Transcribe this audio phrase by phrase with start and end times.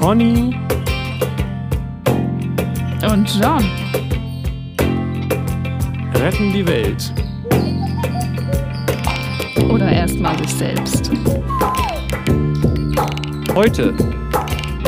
[0.00, 0.56] Pony
[3.02, 3.62] Und John.
[6.14, 7.12] retten die Welt.
[9.70, 11.10] Oder erstmal sich selbst.
[13.54, 13.94] Heute,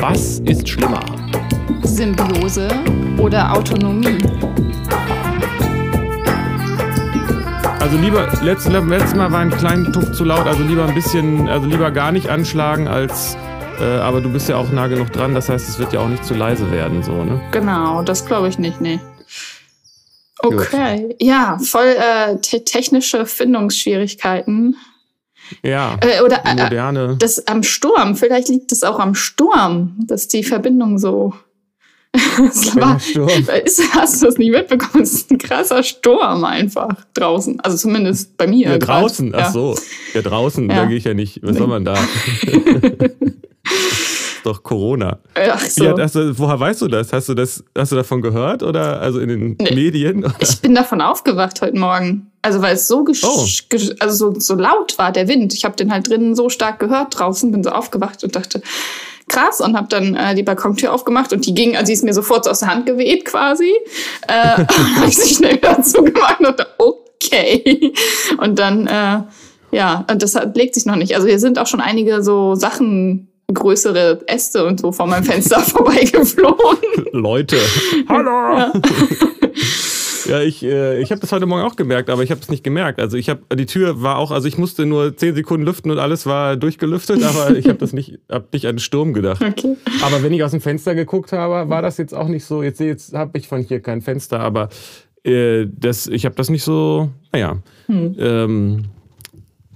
[0.00, 1.00] was ist schlimmer?
[1.82, 2.68] Symbiose
[3.18, 4.18] oder Autonomie.
[7.80, 11.48] Also lieber, letztes, letztes Mal war ein kleinen Tuck zu laut, also lieber ein bisschen,
[11.48, 13.36] also lieber gar nicht anschlagen als,
[13.84, 16.24] aber du bist ja auch nah genug dran, das heißt, es wird ja auch nicht
[16.24, 17.40] zu leise werden, so, ne?
[17.52, 19.00] Genau, das glaube ich nicht, nee.
[20.44, 24.76] Okay, ja, voll äh, te technische Findungsschwierigkeiten.
[25.62, 27.16] Ja, Äh, oder äh, moderne.
[27.18, 31.34] das am Sturm, vielleicht liegt es auch am Sturm, dass die Verbindung so.
[32.46, 32.96] Es war,
[33.64, 35.02] ist, hast du das nicht mitbekommen?
[35.02, 37.60] Es ist ein krasser Sturm einfach draußen.
[37.60, 38.68] Also zumindest bei mir.
[38.70, 39.02] Ja, grad.
[39.02, 39.74] draußen, ach so.
[40.12, 40.76] Ja, draußen, Ja.
[40.76, 41.40] da gehe ich ja nicht.
[41.42, 41.94] Was soll man da?
[44.44, 45.18] doch Corona.
[45.34, 45.88] Ach so.
[45.88, 47.12] hat, hast du, woher weißt du das?
[47.12, 49.74] Hast du das, hast du davon gehört oder also in den Nee.
[49.74, 50.24] Medien?
[50.24, 50.34] Oder?
[50.40, 52.30] Ich bin davon aufgewacht heute Morgen.
[52.42, 53.46] Also weil es so, gesch Oh.
[54.00, 55.54] also so, so laut war, der Wind.
[55.54, 58.62] Ich habe den halt drinnen so stark gehört draußen, bin so aufgewacht und dachte,
[59.28, 59.60] krass.
[59.60, 62.44] Und habe dann äh, die Balkontür aufgemacht und die ging, also sie ist mir sofort
[62.44, 63.72] so aus der Hand geweht quasi.
[64.26, 64.32] Äh,
[64.66, 67.92] habe ich sie schnell wieder zugemacht und dachte, okay.
[68.38, 69.20] Und dann, äh,
[69.70, 71.14] ja, und das hat, legt sich noch nicht.
[71.14, 75.60] Also hier sind auch schon einige so Sachen, größere Äste und so vor meinem Fenster
[75.60, 77.06] vorbeigeflogen.
[77.12, 77.58] Leute.
[78.08, 78.72] Hallo.
[80.26, 82.62] Ja, ich, äh, ich habe das heute Morgen auch gemerkt, aber ich habe es nicht
[82.62, 83.00] gemerkt.
[83.00, 85.98] Also ich habe die Tür war auch, also ich musste nur zehn Sekunden lüften und
[85.98, 89.42] alles war durchgelüftet, aber ich habe das nicht, habe nicht an den Sturm gedacht.
[89.42, 89.76] Okay.
[90.02, 92.62] Aber wenn ich aus dem Fenster geguckt habe, war das jetzt auch nicht so.
[92.62, 94.68] Jetzt, jetzt habe ich von hier kein Fenster, aber
[95.24, 97.10] äh, das, ich habe das nicht so.
[97.32, 97.58] Naja,
[97.88, 98.84] ähm,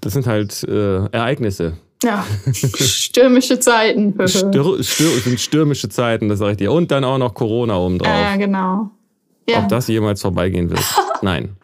[0.01, 1.75] das sind halt äh, Ereignisse.
[2.07, 4.15] Ja, stürmische Zeiten.
[4.29, 6.71] Stür, stür, sind stürmische Zeiten, das sage ich dir.
[6.71, 8.09] Und dann auch noch Corona obendrauf.
[8.09, 8.91] Ja, genau.
[9.49, 10.85] Ja, Ob das jemals vorbeigehen wird?
[11.23, 11.57] Nein.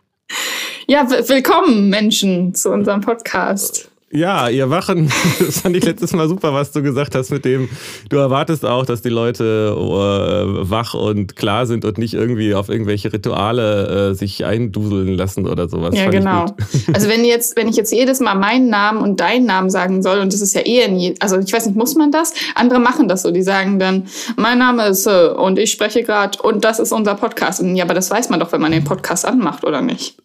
[0.88, 3.91] ja willkommen, Menschen, zu unserem Podcast.
[4.14, 7.70] Ja, ihr Wachen, das fand ich letztes Mal super, was du gesagt hast mit dem,
[8.10, 12.68] du erwartest auch, dass die Leute äh, wach und klar sind und nicht irgendwie auf
[12.68, 15.94] irgendwelche Rituale äh, sich einduseln lassen oder sowas.
[15.96, 16.44] ja, Fand genau.
[16.92, 20.18] Also wenn jetzt, wenn ich jetzt jedes Mal meinen Namen und deinen Namen sagen soll,
[20.18, 22.34] und das ist ja eh in je, also ich weiß nicht, muss man das?
[22.54, 26.38] Andere machen das so, die sagen dann, mein Name ist äh, und ich spreche gerade
[26.42, 27.62] und das ist unser Podcast.
[27.62, 30.18] Und ja, aber das weiß man doch, wenn man den Podcast anmacht, oder nicht?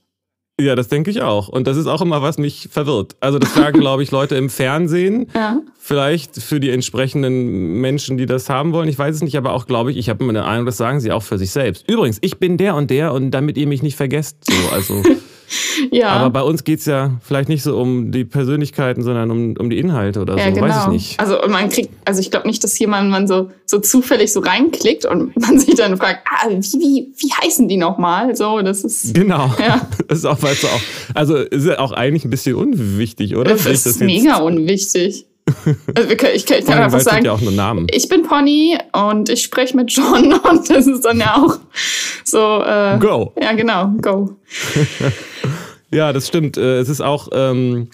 [0.59, 1.49] Ja, das denke ich auch.
[1.49, 3.15] Und das ist auch immer, was mich verwirrt.
[3.19, 5.27] Also das sagen, glaube ich, Leute im Fernsehen.
[5.35, 5.61] Ja.
[5.77, 8.89] Vielleicht für die entsprechenden Menschen, die das haben wollen.
[8.89, 10.99] Ich weiß es nicht, aber auch, glaube ich, ich habe immer eine Ahnung, das sagen
[10.99, 11.87] sie auch für sich selbst.
[11.87, 14.37] Übrigens, ich bin der und der und damit ihr mich nicht vergesst.
[14.49, 15.03] So, also,
[15.91, 16.09] Ja.
[16.09, 19.77] aber bei uns geht's ja vielleicht nicht so um die Persönlichkeiten, sondern um, um die
[19.77, 20.61] Inhalte oder Ja, so.
[20.61, 20.91] Weiß ich genau.
[20.91, 21.19] nicht.
[21.19, 25.05] Also man kriegt, also ich glaube nicht, dass jemand man so, so zufällig so reinklickt
[25.05, 28.35] und man sich dann fragt, ah, wie, wie, wie heißen die nochmal?
[28.35, 29.13] So, das ist.
[29.13, 29.53] Genau.
[29.59, 29.87] Ja.
[30.07, 30.79] Das ist auch, weißt du, auch,
[31.13, 33.51] also ist ja auch eigentlich ein bisschen unwichtig, oder?
[33.51, 35.26] Das Wenn ich ist mega unwichtig.
[35.95, 37.87] Also können, ich kann, ich kann einfach sagen, ja auch nur Namen.
[37.91, 41.57] ich bin Pony und ich spreche mit John und das ist dann ja auch
[42.23, 42.63] so.
[42.63, 43.33] Äh, Go.
[43.41, 44.35] Ja, genau, go.
[45.89, 46.57] Ja, das stimmt.
[46.57, 47.87] Äh, Es ist auch, ähm,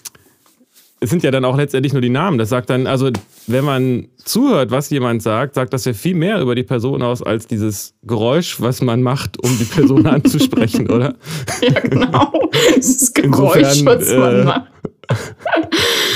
[0.98, 2.38] es sind ja dann auch letztendlich nur die Namen.
[2.38, 3.10] Das sagt dann, also
[3.46, 7.22] wenn man zuhört, was jemand sagt, sagt das ja viel mehr über die Person aus
[7.22, 11.14] als dieses Geräusch, was man macht, um die Person anzusprechen, oder?
[11.60, 12.32] Ja, genau.
[12.74, 14.62] Das ist Geräusch, Insofern, was man äh, macht.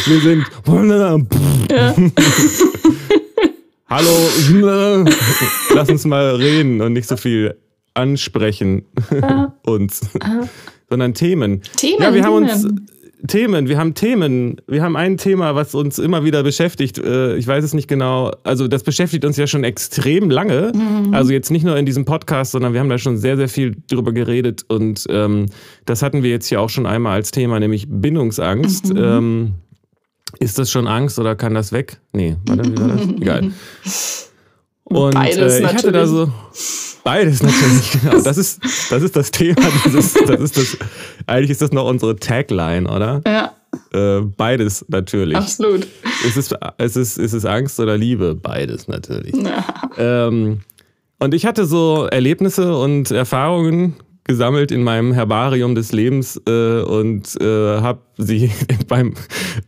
[0.08, 0.46] Wir sind.
[1.70, 1.94] Ja.
[3.90, 5.06] Hallo,
[5.74, 7.56] lass uns mal reden und nicht so viel
[7.92, 8.86] ansprechen
[9.66, 10.08] uns,
[10.88, 11.60] sondern Themen.
[11.76, 12.86] Themen, Ja, wir haben uns Themen.
[13.26, 16.96] Themen, wir haben Themen, wir haben ein Thema, was uns immer wieder beschäftigt.
[16.98, 18.30] Äh, Ich weiß es nicht genau.
[18.44, 20.72] Also das beschäftigt uns ja schon extrem lange.
[20.74, 21.12] Mhm.
[21.12, 23.76] Also jetzt nicht nur in diesem Podcast, sondern wir haben da schon sehr, sehr viel
[23.90, 25.46] drüber geredet und ähm,
[25.84, 28.94] das hatten wir jetzt hier auch schon einmal als Thema, nämlich Bindungsangst.
[28.94, 29.02] Mhm.
[29.02, 29.54] Ähm,
[30.40, 32.00] ist das schon Angst oder kann das weg?
[32.12, 33.00] Nee, warte, wie war das?
[33.20, 33.52] Egal.
[34.84, 36.10] Und Beides äh, ich hatte da natürlich.
[36.10, 36.32] so
[37.04, 38.22] beides natürlich, genau.
[38.22, 38.60] Das ist
[38.90, 40.76] das ist das Thema dieses das ist das
[41.26, 43.20] eigentlich ist das noch unsere Tagline, oder?
[43.26, 43.52] Ja,
[43.92, 45.36] Äh, beides natürlich.
[45.36, 45.86] absolut.
[46.26, 48.34] Ist es, ist, es, ist es Angst oder Liebe?
[48.34, 49.34] Beides natürlich.
[49.36, 49.64] Ja.
[49.98, 50.60] Ähm,
[51.18, 53.94] und ich hatte so Erlebnisse und Erfahrungen
[54.28, 58.50] gesammelt in meinem Herbarium des Lebens äh, und äh, habe sie
[58.86, 59.14] beim,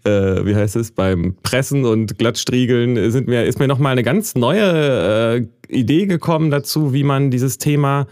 [0.05, 4.35] äh, wie heißt es, beim Pressen und Glattstriegeln sind mir, ist mir nochmal eine ganz
[4.35, 8.07] neue äh, Idee gekommen dazu, wie man dieses Thema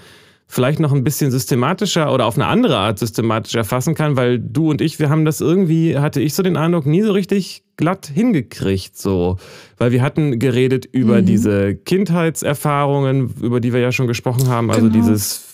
[0.51, 4.71] vielleicht noch ein bisschen systematischer oder auf eine andere Art systematisch erfassen kann, weil du
[4.71, 8.11] und ich, wir haben das irgendwie, hatte ich so den Eindruck, nie so richtig glatt
[8.13, 9.37] hingekriegt, so.
[9.77, 11.27] Weil wir hatten geredet über mhm.
[11.27, 14.95] diese Kindheitserfahrungen, über die wir ja schon gesprochen haben, also genau.
[14.95, 15.48] dieses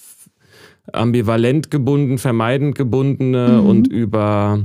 [0.93, 3.67] ambivalent gebunden, vermeidend gebundene mhm.
[3.67, 4.61] und über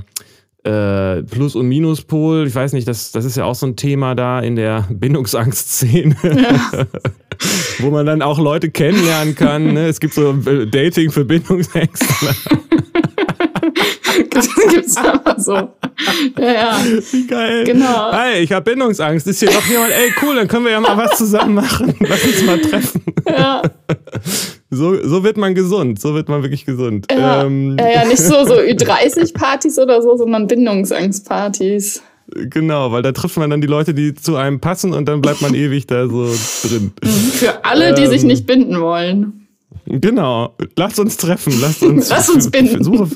[0.64, 2.46] äh, Plus- und Minuspol.
[2.48, 6.16] Ich weiß nicht, das, das ist ja auch so ein Thema da in der Bindungsangst-Szene.
[6.24, 6.86] Ja.
[7.80, 9.74] Wo man dann auch Leute kennenlernen kann.
[9.74, 9.88] Ne?
[9.88, 12.06] Es gibt so äh, Dating für Bindungsängste.
[14.70, 15.54] Gibt's aber so.
[15.54, 16.78] Ja, ja.
[17.12, 17.64] Wie geil.
[17.64, 18.12] Genau.
[18.12, 19.26] Hey, ich habe Bindungsangst.
[19.28, 19.92] Ist hier noch jemand?
[19.92, 21.96] Ey, cool, dann können wir ja mal was zusammen machen.
[22.00, 23.02] Lass uns mal treffen.
[23.26, 23.62] Ja.
[24.72, 26.00] So, so wird man gesund.
[26.00, 27.08] So wird man wirklich gesund.
[27.12, 27.76] Ja, ähm.
[27.80, 32.04] ja, ja nicht so, so Ü30-Partys oder so, sondern Bindungsangstpartys.
[32.32, 35.42] Genau, weil da trifft man dann die Leute, die zu einem passen und dann bleibt
[35.42, 36.32] man ewig da so
[36.68, 36.92] drin.
[37.04, 37.08] Mhm.
[37.08, 39.48] Für alle, die ähm, sich nicht binden wollen.
[39.86, 40.56] Genau.
[40.76, 41.54] Lasst uns treffen.
[41.60, 42.84] Lasst uns, Lass uns binden.
[42.84, 43.08] Suche,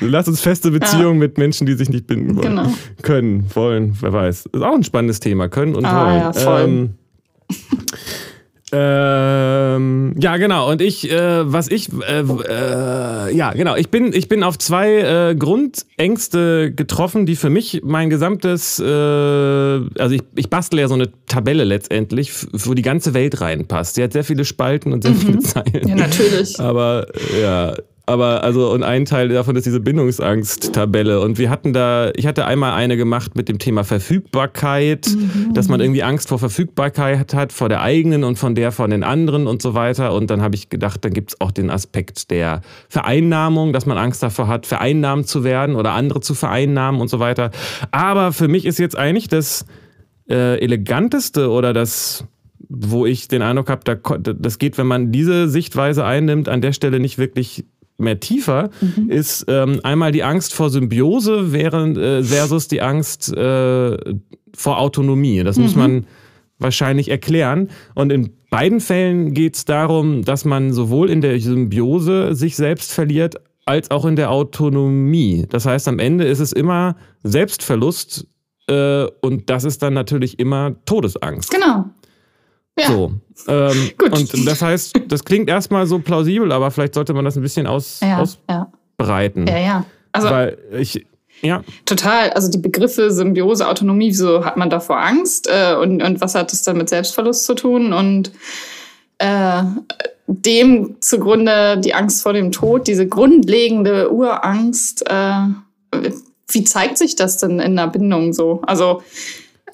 [0.00, 1.26] lasst uns feste Beziehungen ja.
[1.26, 2.56] mit Menschen, die sich nicht binden wollen.
[2.56, 2.72] Genau.
[3.02, 4.46] Können, wollen, wer weiß.
[4.46, 5.48] Ist auch ein spannendes Thema.
[5.48, 6.20] Können und ah, wollen.
[6.20, 6.60] Ja, voll.
[6.62, 6.90] Ähm,
[8.72, 10.68] ähm, ja, genau.
[10.68, 13.76] Und ich, äh, was ich, äh, äh, ja, genau.
[13.76, 18.84] Ich bin, ich bin auf zwei äh, Grundängste getroffen, die für mich mein gesamtes, äh,
[18.84, 23.94] also ich, ich bastle ja so eine Tabelle letztendlich, wo die ganze Welt reinpasst.
[23.94, 25.18] Sie hat sehr viele Spalten und sehr mhm.
[25.18, 25.88] viele Zeilen.
[25.88, 26.58] Ja, natürlich.
[26.58, 27.06] Aber
[27.40, 27.76] ja,
[28.08, 31.20] aber also, und ein Teil davon ist diese Bindungsangst-Tabelle.
[31.20, 35.54] Und wir hatten da, ich hatte einmal eine gemacht mit dem Thema Verfügbarkeit, mhm.
[35.54, 39.02] dass man irgendwie Angst vor Verfügbarkeit hat, vor der eigenen und von der von den
[39.02, 40.14] anderen und so weiter.
[40.14, 43.98] Und dann habe ich gedacht, dann gibt es auch den Aspekt der Vereinnahmung, dass man
[43.98, 47.50] Angst davor hat, vereinnahmt zu werden oder andere zu vereinnahmen und so weiter.
[47.90, 49.66] Aber für mich ist jetzt eigentlich das
[50.30, 52.24] äh, eleganteste oder das
[52.68, 56.72] wo ich den Eindruck habe, da, das geht, wenn man diese Sichtweise einnimmt, an der
[56.72, 57.64] Stelle nicht wirklich
[57.98, 59.10] mehr tiefer, mhm.
[59.10, 63.96] ist ähm, einmal die Angst vor Symbiose während, äh, versus die Angst äh,
[64.54, 65.42] vor Autonomie.
[65.42, 65.62] Das mhm.
[65.62, 66.06] muss man
[66.58, 67.68] wahrscheinlich erklären.
[67.94, 72.92] Und in beiden Fällen geht es darum, dass man sowohl in der Symbiose sich selbst
[72.92, 75.46] verliert, als auch in der Autonomie.
[75.48, 78.26] Das heißt, am Ende ist es immer Selbstverlust
[78.68, 81.50] äh, und das ist dann natürlich immer Todesangst.
[81.50, 81.86] Genau.
[82.78, 82.88] Ja.
[82.88, 83.12] So.
[83.48, 84.12] Ähm, Gut.
[84.12, 87.66] Und das heißt, das klingt erstmal so plausibel, aber vielleicht sollte man das ein bisschen
[87.66, 89.46] aus, ja, ausbreiten.
[89.46, 89.84] Ja, ja.
[90.12, 91.06] Also, Weil ich,
[91.42, 91.62] ja.
[91.84, 92.30] Total.
[92.30, 95.48] Also die Begriffe Symbiose, Autonomie, wieso hat man davor Angst?
[95.48, 97.92] Äh, und, und was hat das dann mit Selbstverlust zu tun?
[97.92, 98.32] Und
[99.18, 99.62] äh,
[100.26, 105.40] dem zugrunde die Angst vor dem Tod, diese grundlegende Urangst, äh,
[106.48, 108.60] wie zeigt sich das denn in einer Bindung so?
[108.66, 109.02] Also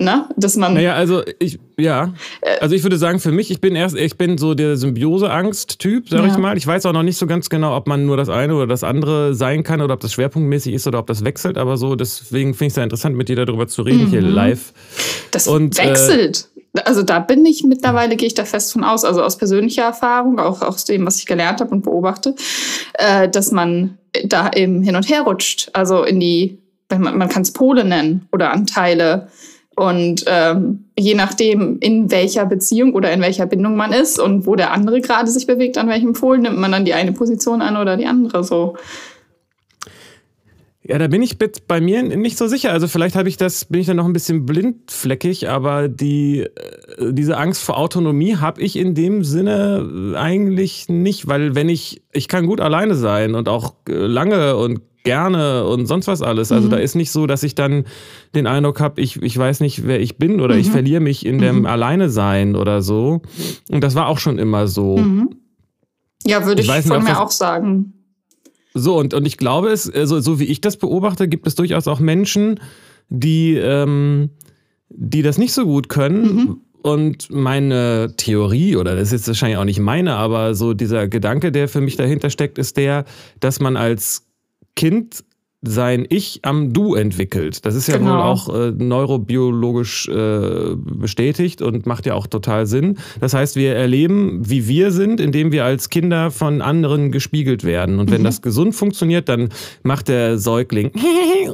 [0.03, 0.29] ne?
[0.37, 0.75] Dass man.
[0.75, 2.13] Naja, also ich, ja.
[2.41, 6.09] Äh, also ich würde sagen, für mich, ich bin erst, ich bin so der Symbiose-Angst-Typ,
[6.09, 6.27] sag ja.
[6.27, 6.57] ich mal.
[6.57, 8.85] Ich weiß auch noch nicht so ganz genau, ob man nur das eine oder das
[8.85, 12.55] andere sein kann oder ob das schwerpunktmäßig ist oder ob das wechselt, aber so, deswegen
[12.55, 14.11] finde ich es sehr interessant, mit dir darüber zu reden, mhm.
[14.11, 14.73] hier live.
[15.31, 16.49] Das Und, äh, wechselt.
[16.75, 19.83] Äh, also da bin ich mittlerweile, gehe ich da fest von aus, also aus persönlicher
[19.83, 22.35] Erfahrung, auch aus dem, was ich gelernt habe und beobachte,
[22.95, 25.71] äh, dass man da eben hin und her rutscht.
[25.75, 26.59] Also in die,
[26.91, 29.29] man, man kann es Pole nennen oder Anteile
[29.75, 34.55] und ähm, je nachdem, in welcher Beziehung oder in welcher Bindung man ist und wo
[34.55, 37.77] der andere gerade sich bewegt, an welchem Pol, nimmt man dann die eine Position an
[37.77, 38.77] oder die andere so.
[40.85, 42.73] Ja, da bin ich bei mir nicht so sicher.
[42.73, 47.13] Also vielleicht habe ich das, bin ich da noch ein bisschen blindfleckig, aber die, äh,
[47.13, 52.27] diese Angst vor Autonomie habe ich in dem Sinne eigentlich nicht, weil wenn ich, ich
[52.27, 56.53] kann gut alleine sein und auch äh, lange und gerne und sonst was alles.
[56.53, 56.73] Also mhm.
[56.73, 57.85] da ist nicht so, dass ich dann
[58.35, 60.61] den Eindruck habe, ich, ich weiß nicht, wer ich bin oder mhm.
[60.61, 61.67] ich verliere mich in dem mhm.
[61.67, 63.23] Alleine sein oder so.
[63.71, 64.99] Und das war auch schon immer so.
[64.99, 65.31] Mhm.
[66.25, 67.95] Ja, würde ich, ich von mir auch sagen.
[68.75, 71.89] So, und, und ich glaube, es, also, so wie ich das beobachte, gibt es durchaus
[71.89, 72.61] auch Menschen,
[73.09, 74.31] die, ähm,
[74.89, 76.23] die das nicht so gut können.
[76.23, 76.61] Mhm.
[76.83, 81.53] Und meine Theorie, oder das ist jetzt wahrscheinlich auch nicht meine, aber so dieser Gedanke,
[81.53, 83.05] der für mich dahinter steckt, ist der,
[83.39, 84.27] dass man als
[84.77, 85.25] Kind
[85.63, 87.65] sein Ich am Du entwickelt.
[87.65, 88.11] Das ist ja genau.
[88.11, 92.99] wohl auch äh, neurobiologisch äh, bestätigt und macht ja auch total Sinn.
[93.21, 98.01] Das heißt, wir erleben, wie wir sind, indem wir als Kinder von anderen gespiegelt werden.
[98.01, 98.27] Und wenn mhm.
[98.27, 99.51] das gesund funktioniert, dann
[99.85, 100.91] macht der Säugling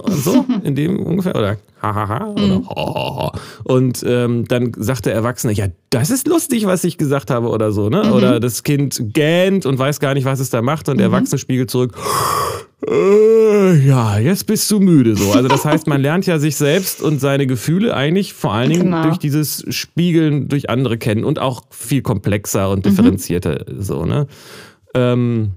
[0.02, 3.40] und so in dem ungefähr oder hahaha oder mhm.
[3.64, 7.70] und ähm, dann sagt der Erwachsene, ja, das ist lustig, was ich gesagt habe oder
[7.70, 8.04] so, ne?
[8.06, 8.12] Mhm.
[8.12, 11.14] Oder das Kind gähnt und weiß gar nicht, was es da macht und der mhm.
[11.14, 11.94] Erwachsene spiegelt zurück
[12.90, 15.33] äh, ja, jetzt bist du müde so.
[15.33, 18.85] Also das heißt, man lernt ja sich selbst und seine Gefühle eigentlich vor allen Dingen
[18.85, 19.02] genau.
[19.04, 23.83] durch dieses Spiegeln durch andere kennen und auch viel komplexer und differenzierter mhm.
[23.83, 24.26] so, ne?
[24.95, 25.52] Ähm,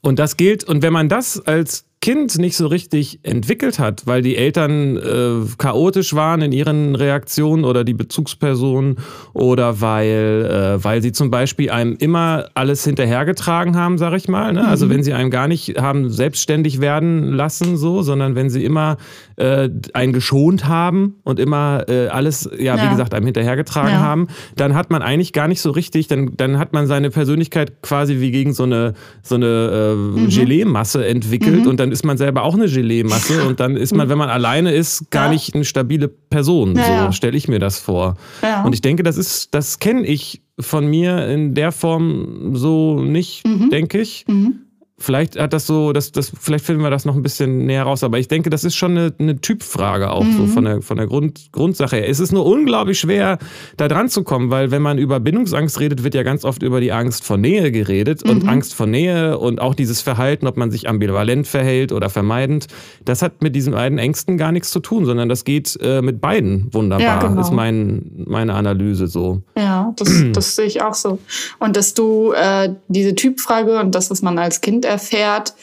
[0.00, 4.22] und das gilt, und wenn man das als Kind nicht so richtig entwickelt hat, weil
[4.22, 8.96] die Eltern äh, chaotisch waren in ihren Reaktionen oder die Bezugspersonen
[9.34, 14.52] oder weil, äh, weil sie zum Beispiel einem immer alles hinterhergetragen haben, sag ich mal.
[14.52, 14.66] Ne?
[14.66, 14.90] Also mhm.
[14.90, 18.96] wenn sie einem gar nicht haben selbstständig werden lassen, so, sondern wenn sie immer
[19.36, 24.00] äh, einen geschont haben und immer äh, alles, ja, ja, wie gesagt, einem hinterhergetragen ja.
[24.00, 27.82] haben, dann hat man eigentlich gar nicht so richtig, dann, dann hat man seine Persönlichkeit
[27.82, 30.28] quasi wie gegen so eine, so eine äh, mhm.
[30.28, 31.68] Gelee-Masse entwickelt mhm.
[31.68, 34.30] und dann dann ist man selber auch eine Gelee-Masse und dann ist man, wenn man
[34.30, 35.32] alleine ist, gar ja.
[35.32, 36.76] nicht eine stabile Person.
[36.76, 38.16] Ja, so stelle ich mir das vor.
[38.42, 38.62] Ja.
[38.62, 43.46] Und ich denke, das ist, das kenne ich von mir in der Form so nicht,
[43.46, 43.70] mhm.
[43.70, 44.24] denke ich.
[44.28, 44.60] Mhm.
[45.00, 48.02] Vielleicht hat das so, das, das, vielleicht finden wir das noch ein bisschen näher raus,
[48.02, 50.36] aber ich denke, das ist schon eine, eine Typfrage auch mhm.
[50.36, 52.08] so von der, von der Grund, Grundsache her.
[52.08, 53.38] Es ist nur unglaublich schwer,
[53.76, 56.80] da dran zu kommen, weil wenn man über Bindungsangst redet, wird ja ganz oft über
[56.80, 58.30] die Angst vor Nähe geredet mhm.
[58.30, 62.66] und Angst vor Nähe und auch dieses Verhalten, ob man sich ambivalent verhält oder vermeidend,
[63.04, 66.20] das hat mit diesen beiden Ängsten gar nichts zu tun, sondern das geht äh, mit
[66.20, 67.40] beiden wunderbar, ja, genau.
[67.40, 69.42] ist mein, meine Analyse so.
[69.56, 71.20] Ja, das, das sehe ich auch so.
[71.60, 75.54] Und dass du äh, diese Typfrage und das, was man als Kind erfährt.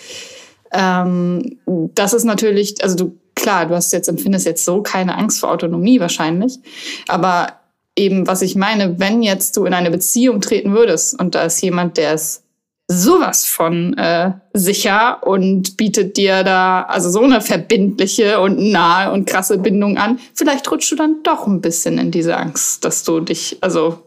[0.71, 5.39] Ähm, das ist natürlich, also du, klar, du hast jetzt, empfindest jetzt so keine Angst
[5.39, 6.59] vor Autonomie wahrscheinlich.
[7.07, 7.47] Aber
[7.95, 11.61] eben, was ich meine, wenn jetzt du in eine Beziehung treten würdest und da ist
[11.61, 12.43] jemand, der ist
[12.87, 19.25] sowas von äh, sicher und bietet dir da also so eine verbindliche und nahe und
[19.25, 23.21] krasse Bindung an, vielleicht rutschst du dann doch ein bisschen in diese Angst, dass du
[23.21, 24.03] dich, also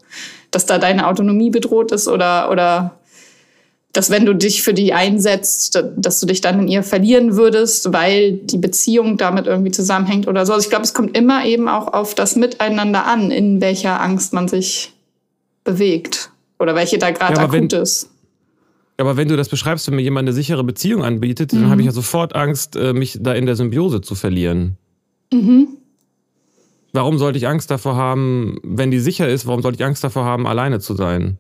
[0.53, 2.98] dass da deine Autonomie bedroht ist oder oder
[3.93, 7.93] dass wenn du dich für die einsetzt, dass du dich dann in ihr verlieren würdest,
[7.93, 10.53] weil die Beziehung damit irgendwie zusammenhängt oder so.
[10.53, 14.33] Also ich glaube, es kommt immer eben auch auf das Miteinander an, in welcher Angst
[14.33, 14.93] man sich
[15.65, 18.11] bewegt oder welche da gerade ja, akut wenn, ist.
[18.99, 21.63] Aber wenn du das beschreibst, wenn mir jemand eine sichere Beziehung anbietet, mhm.
[21.63, 24.77] dann habe ich ja sofort Angst, äh, mich da in der Symbiose zu verlieren.
[25.33, 25.69] Mhm.
[26.93, 30.25] Warum sollte ich Angst davor haben, wenn die sicher ist, warum sollte ich Angst davor
[30.25, 31.39] haben, alleine zu sein?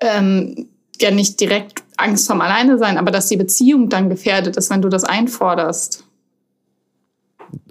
[0.00, 0.68] Ähm,
[1.00, 4.82] ja nicht direkt Angst vorm Alleine sein, aber dass die Beziehung dann gefährdet ist, wenn
[4.82, 6.04] du das einforderst.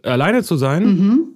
[0.03, 0.85] Alleine zu sein?
[0.85, 1.33] Mhm.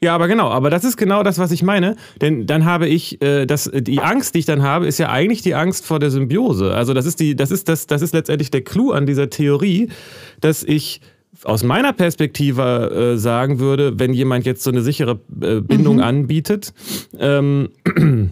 [0.00, 1.96] Ja, aber genau, aber das ist genau das, was ich meine.
[2.20, 5.42] Denn dann habe ich, äh, das, die Angst, die ich dann habe, ist ja eigentlich
[5.42, 6.72] die Angst vor der Symbiose.
[6.72, 9.88] Also das ist die, das ist das, das ist letztendlich der Clou an dieser Theorie,
[10.40, 11.00] dass ich
[11.42, 16.02] aus meiner Perspektive äh, sagen würde, wenn jemand jetzt so eine sichere äh, Bindung mhm.
[16.02, 16.72] anbietet,
[17.18, 17.70] ähm,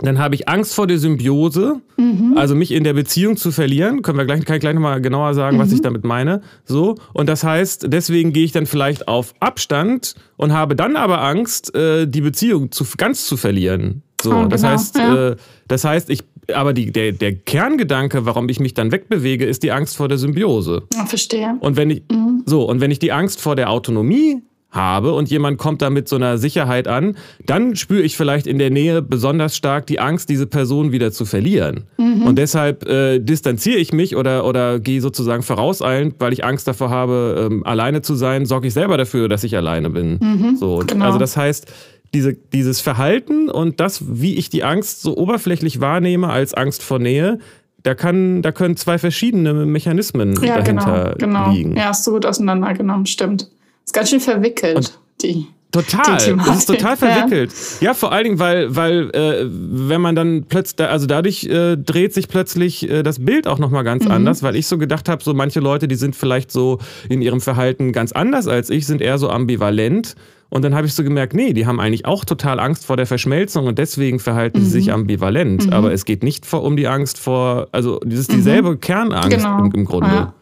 [0.00, 2.34] dann habe ich Angst vor der Symbiose, mhm.
[2.36, 4.02] also mich in der Beziehung zu verlieren.
[4.02, 5.60] Können wir gleich, kann ich gleich nochmal genauer sagen, mhm.
[5.60, 6.40] was ich damit meine.
[6.64, 6.96] So.
[7.12, 11.74] Und das heißt, deswegen gehe ich dann vielleicht auf Abstand und habe dann aber Angst,
[11.74, 14.02] äh, die Beziehung zu, ganz zu verlieren.
[14.22, 14.72] So, oh, das genau.
[14.72, 15.28] heißt, ja.
[15.30, 15.36] äh,
[15.68, 19.72] das heißt, ich, aber die, der, der Kerngedanke, warum ich mich dann wegbewege, ist die
[19.72, 20.82] Angst vor der Symbiose.
[20.94, 21.56] Ja, verstehe.
[21.60, 22.42] Und wenn ich, mhm.
[22.46, 26.08] so, und wenn ich die Angst vor der Autonomie habe und jemand kommt da mit
[26.08, 30.28] so einer Sicherheit an, dann spüre ich vielleicht in der Nähe besonders stark die Angst,
[30.28, 31.84] diese Person wieder zu verlieren.
[31.96, 32.22] Mhm.
[32.22, 36.90] Und deshalb äh, distanziere ich mich oder, oder gehe sozusagen vorauseilend, weil ich Angst davor
[36.90, 40.18] habe, ähm, alleine zu sein, sorge ich selber dafür, dass ich alleine bin.
[40.20, 41.06] Mhm, so, genau.
[41.06, 41.72] Also das heißt,
[42.12, 46.98] diese, dieses Verhalten und das, wie ich die Angst so oberflächlich wahrnehme als Angst vor
[46.98, 47.38] Nähe,
[47.82, 51.52] da, kann, da können zwei verschiedene Mechanismen ja, dahinter genau, genau.
[51.52, 51.76] liegen.
[51.76, 53.50] Ja, hast du gut auseinandergenommen, stimmt.
[53.88, 55.46] Ist ganz schön verwickelt, und die.
[55.72, 57.54] Total, das ist total verwickelt.
[57.80, 61.78] Ja, ja vor allen Dingen, weil, weil äh, wenn man dann plötzlich, also dadurch äh,
[61.78, 64.10] dreht sich plötzlich äh, das Bild auch nochmal ganz mhm.
[64.10, 67.40] anders, weil ich so gedacht habe, so manche Leute, die sind vielleicht so in ihrem
[67.40, 70.16] Verhalten ganz anders als ich, sind eher so ambivalent.
[70.50, 73.06] Und dann habe ich so gemerkt, nee, die haben eigentlich auch total Angst vor der
[73.06, 74.64] Verschmelzung und deswegen verhalten mhm.
[74.64, 74.94] sie sich mhm.
[74.94, 75.64] ambivalent.
[75.64, 75.72] Mhm.
[75.72, 78.80] Aber es geht nicht vor, um die Angst vor, also das ist dieselbe mhm.
[78.80, 79.64] Kernangst genau.
[79.64, 80.10] im, im, Grunde.
[80.10, 80.34] Ja.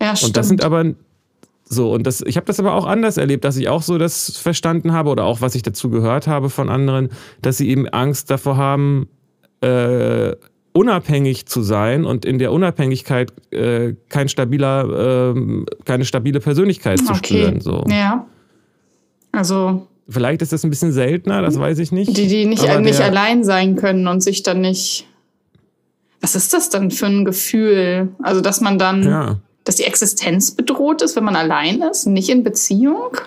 [0.00, 0.84] Ja, und das sind aber
[1.68, 4.38] so, und das, ich habe das aber auch anders erlebt, dass ich auch so das
[4.38, 7.08] verstanden habe oder auch was ich dazu gehört habe von anderen,
[7.42, 9.08] dass sie eben Angst davor haben,
[9.62, 10.36] äh,
[10.72, 17.12] unabhängig zu sein und in der Unabhängigkeit äh, kein stabiler, äh, keine stabile Persönlichkeit zu
[17.12, 17.18] okay.
[17.18, 17.60] spüren.
[17.60, 17.84] So.
[17.88, 18.26] Ja.
[19.32, 19.88] Also.
[20.08, 22.16] Vielleicht ist das ein bisschen seltener, das weiß ich nicht.
[22.16, 25.08] Die, die nicht, nicht allein sein können und sich dann nicht.
[26.20, 28.10] Was ist das dann für ein Gefühl?
[28.22, 29.02] Also, dass man dann.
[29.02, 33.18] Ja dass die Existenz bedroht ist, wenn man allein ist, nicht in Beziehung?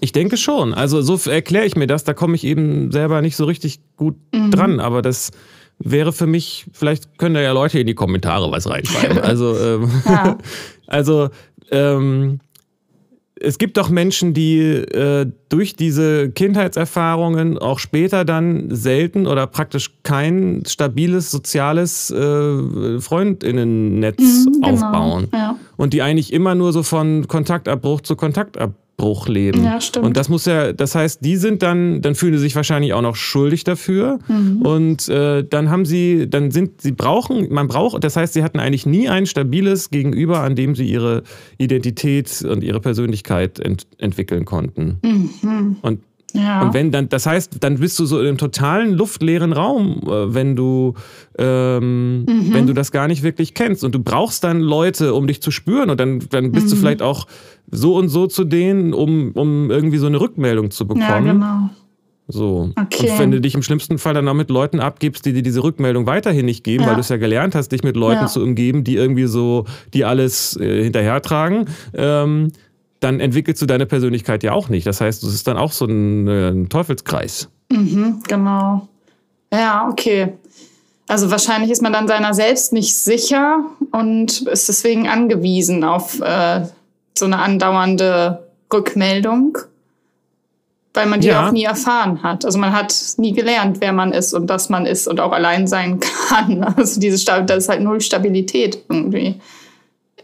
[0.00, 0.74] Ich denke schon.
[0.74, 2.02] Also so erkläre ich mir das.
[2.04, 4.50] Da komme ich eben selber nicht so richtig gut mhm.
[4.50, 4.80] dran.
[4.80, 5.30] Aber das
[5.78, 9.18] wäre für mich, vielleicht können da ja Leute in die Kommentare was reinschreiben.
[9.22, 10.36] Also, ähm, ja.
[10.88, 11.28] also
[11.70, 12.40] ähm,
[13.40, 19.94] es gibt doch Menschen, die äh, durch diese Kindheitserfahrungen auch später dann selten oder praktisch
[20.02, 25.28] kein stabiles soziales äh, Freundinnennetz mhm, genau, aufbauen.
[25.32, 25.56] Ja.
[25.76, 29.64] Und die eigentlich immer nur so von Kontaktabbruch zu Kontaktabbruch Abbruch leben.
[29.64, 30.06] Ja, stimmt.
[30.06, 33.02] Und das muss ja, das heißt, die sind dann, dann fühlen sie sich wahrscheinlich auch
[33.02, 34.18] noch schuldig dafür.
[34.28, 34.62] Mhm.
[34.62, 38.60] Und äh, dann haben sie, dann sind sie brauchen, man braucht, das heißt, sie hatten
[38.60, 41.22] eigentlich nie ein stabiles Gegenüber, an dem sie ihre
[41.58, 44.98] Identität und ihre Persönlichkeit ent entwickeln konnten.
[45.02, 45.76] Mhm.
[45.82, 46.00] Und
[46.32, 46.62] ja.
[46.62, 50.56] Und wenn dann, das heißt, dann bist du so im totalen luftleeren Raum, äh, wenn
[50.56, 50.94] du,
[51.38, 52.52] ähm, mhm.
[52.52, 53.84] wenn du das gar nicht wirklich kennst.
[53.84, 55.90] Und du brauchst dann Leute, um dich zu spüren.
[55.90, 56.70] Und dann, dann bist mhm.
[56.70, 57.26] du vielleicht auch
[57.70, 61.26] so und so zu denen, um, um irgendwie so eine Rückmeldung zu bekommen.
[61.26, 61.70] Ja, genau.
[62.32, 62.70] So.
[62.80, 63.10] Okay.
[63.10, 65.62] Und wenn du dich im schlimmsten Fall dann auch mit Leuten abgibst, die dir diese
[65.62, 66.90] Rückmeldung weiterhin nicht geben, ja.
[66.90, 68.26] weil du es ja gelernt hast, dich mit Leuten ja.
[68.26, 72.52] zu umgeben, die irgendwie so, die alles äh, hinterhertragen, ähm,
[73.00, 74.86] dann entwickelst du deine Persönlichkeit ja auch nicht.
[74.86, 77.48] Das heißt, es ist dann auch so ein, äh, ein Teufelskreis.
[77.72, 78.88] Mhm, genau.
[79.52, 80.34] Ja, okay.
[81.08, 86.66] Also wahrscheinlich ist man dann seiner selbst nicht sicher und ist deswegen angewiesen auf äh,
[87.20, 89.58] so eine andauernde Rückmeldung,
[90.92, 91.46] weil man die ja.
[91.46, 92.44] auch nie erfahren hat.
[92.44, 95.68] Also man hat nie gelernt, wer man ist und dass man ist und auch allein
[95.68, 96.64] sein kann.
[96.64, 99.40] Also diese Stab das ist halt null Stabilität irgendwie.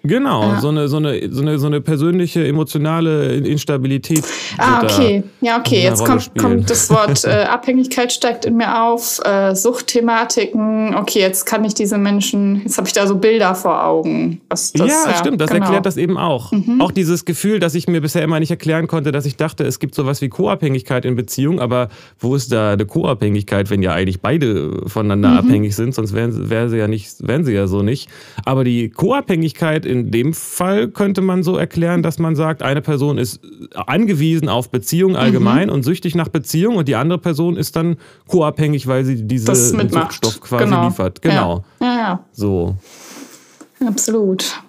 [0.06, 0.60] Genau, ja.
[0.60, 4.22] so, eine, so, eine, so, eine, so eine persönliche, emotionale Instabilität.
[4.58, 5.22] Ah, okay.
[5.40, 5.82] Ja, okay.
[5.82, 10.94] Jetzt kommt, kommt das Wort äh, Abhängigkeit steigt in mir auf, äh, Suchtthematiken.
[10.94, 14.40] Okay, jetzt kann ich diese Menschen, jetzt habe ich da so Bilder vor Augen.
[14.48, 15.64] Das, ja, ja, stimmt, das genau.
[15.64, 16.52] erklärt das eben auch.
[16.52, 16.80] Mhm.
[16.80, 19.78] Auch dieses Gefühl, dass ich mir bisher immer nicht erklären konnte, dass ich dachte, es
[19.78, 24.20] gibt sowas wie Co-Abhängigkeit in Beziehung, aber wo ist da eine Co-Abhängigkeit, wenn ja eigentlich
[24.20, 25.38] beide voneinander mhm.
[25.38, 28.08] abhängig sind, sonst wären, wären sie ja nicht, wären sie ja so nicht.
[28.44, 32.82] Aber die Co-Abhängigkeit in in dem Fall könnte man so erklären, dass man sagt, eine
[32.82, 33.40] Person ist
[33.74, 35.74] angewiesen auf Beziehung allgemein mhm.
[35.74, 37.96] und süchtig nach Beziehung und die andere Person ist dann
[38.28, 40.86] co-abhängig, weil sie diesen Suchtstoff quasi genau.
[40.86, 41.22] liefert.
[41.22, 41.64] Genau.
[41.80, 41.86] Ja.
[41.86, 42.24] ja, ja.
[42.32, 42.76] So.
[43.84, 44.62] Absolut.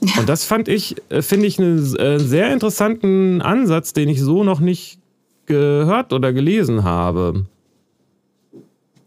[0.00, 0.20] Ja.
[0.20, 4.44] Und das fand ich, äh, finde ich, einen äh, sehr interessanten Ansatz, den ich so
[4.44, 4.98] noch nicht
[5.46, 7.46] gehört oder gelesen habe.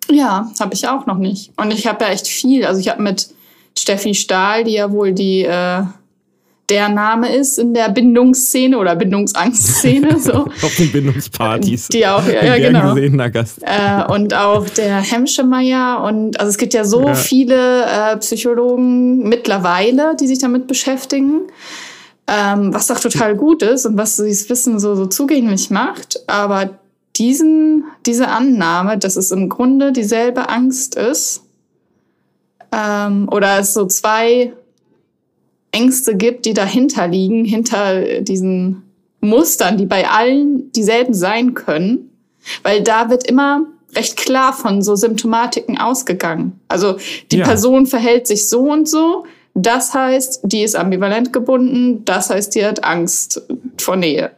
[0.09, 1.51] Ja, habe ich auch noch nicht.
[1.57, 2.65] Und ich habe ja echt viel.
[2.65, 3.33] Also ich habe mit
[3.77, 5.83] Steffi Stahl, die ja wohl die äh,
[6.71, 10.09] der Name ist in der Bindungsszene oder Bindungsangstszene.
[10.21, 10.33] So.
[10.33, 11.87] Auf den Bindungspartys.
[11.87, 12.93] Die auch, ja, ja genau.
[12.93, 13.59] Gesehener Gast.
[13.63, 16.03] Äh, und auch der Hemschemeyer.
[16.03, 17.15] Und also es gibt ja so ja.
[17.15, 21.41] viele äh, Psychologen mittlerweile, die sich damit beschäftigen.
[22.27, 26.19] Ähm, was auch total gut ist und was dieses Wissen so, so zugänglich macht.
[26.27, 26.77] Aber
[27.17, 31.41] diesen, diese Annahme, dass es im Grunde dieselbe Angst ist,
[32.71, 34.53] ähm, oder es so zwei
[35.71, 38.83] Ängste gibt, die dahinter liegen, hinter diesen
[39.21, 42.09] Mustern, die bei allen dieselben sein können,
[42.63, 46.59] weil da wird immer recht klar von so Symptomatiken ausgegangen.
[46.67, 46.97] Also
[47.31, 47.45] die ja.
[47.45, 52.65] Person verhält sich so und so, das heißt, die ist ambivalent gebunden, das heißt, die
[52.65, 53.41] hat Angst
[53.77, 54.31] vor Nähe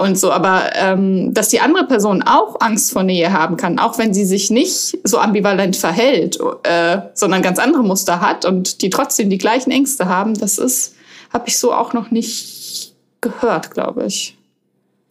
[0.00, 0.30] und so.
[0.30, 4.24] Aber ähm, dass die andere Person auch Angst vor Nähe haben kann, auch wenn sie
[4.24, 9.38] sich nicht so ambivalent verhält, äh, sondern ganz andere Muster hat und die trotzdem die
[9.38, 10.94] gleichen Ängste haben, das ist,
[11.32, 14.37] habe ich so auch noch nicht gehört, glaube ich.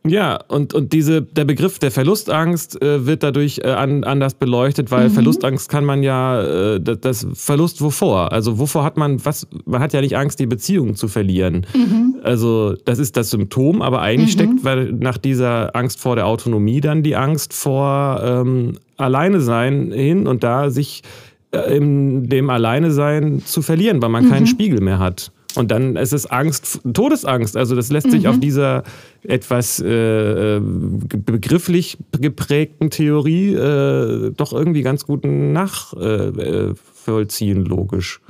[0.06, 4.92] Ja, und, und diese, der Begriff der Verlustangst äh, wird dadurch äh, an, anders beleuchtet,
[4.92, 5.14] weil mhm.
[5.14, 8.32] Verlustangst kann man ja, äh, das, das, Verlust wovor?
[8.32, 11.66] Also wovor hat man, was, man hat ja nicht Angst, die Beziehung zu verlieren.
[11.74, 12.16] Mhm.
[12.24, 14.40] Also das ist das Symptom, aber eigentlich mhm.
[14.40, 19.92] steckt weil nach dieser Angst vor der Autonomie dann die Angst vor ähm, Alleine sein
[19.92, 21.04] hin und da sich
[21.52, 24.48] äh, in dem Alleine sein zu verlieren, weil man keinen mhm.
[24.48, 25.32] Spiegel mehr hat.
[25.56, 27.58] Und dann ist es Angst, Todesangst.
[27.58, 28.30] Also das lässt sich mhm.
[28.30, 28.84] auf dieser
[29.24, 38.22] etwas äh, begrifflich geprägten Theorie äh, doch irgendwie ganz gut nachvollziehen, äh, logisch.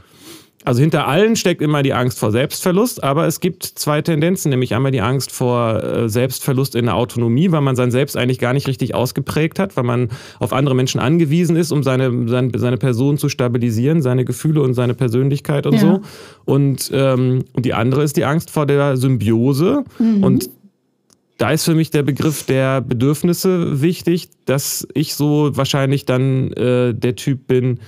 [0.68, 4.76] Also hinter allen steckt immer die Angst vor Selbstverlust, aber es gibt zwei Tendenzen, nämlich
[4.76, 8.52] einmal die Angst vor äh, Selbstverlust in der Autonomie, weil man sein Selbst eigentlich gar
[8.52, 12.76] nicht richtig ausgeprägt hat, weil man auf andere Menschen angewiesen ist, um seine, seine, seine
[12.76, 15.80] Person zu stabilisieren, seine Gefühle und seine Persönlichkeit und ja.
[15.80, 16.02] so.
[16.44, 20.22] Und ähm, die andere ist die Angst vor der Symbiose mhm.
[20.22, 20.50] und
[21.38, 26.94] da ist für mich der Begriff der Bedürfnisse wichtig, dass ich so wahrscheinlich dann äh,
[26.94, 27.80] der Typ bin,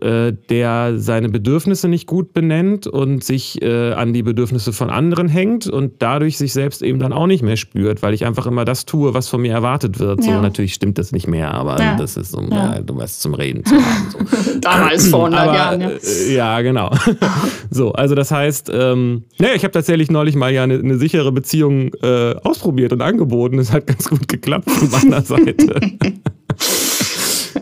[0.00, 5.28] äh, der seine Bedürfnisse nicht gut benennt und sich äh, an die Bedürfnisse von anderen
[5.28, 8.64] hängt und dadurch sich selbst eben dann auch nicht mehr spürt, weil ich einfach immer
[8.64, 10.24] das tue, was von mir erwartet wird.
[10.24, 10.36] Ja.
[10.36, 11.96] So natürlich stimmt das nicht mehr, aber ja.
[11.96, 12.80] das ist um ja.
[12.80, 14.10] du weißt zum Reden zu haben.
[14.10, 14.18] So.
[14.60, 15.80] Damals vor 100 aber, Jahren.
[15.80, 16.90] Ja, äh, ja genau.
[17.70, 21.32] so, also das heißt, ähm, naja, ich habe tatsächlich neulich mal ja eine, eine sichere
[21.32, 23.58] Beziehung äh, ausprobiert und angeboten.
[23.58, 25.80] Es hat ganz gut geklappt von meiner Seite.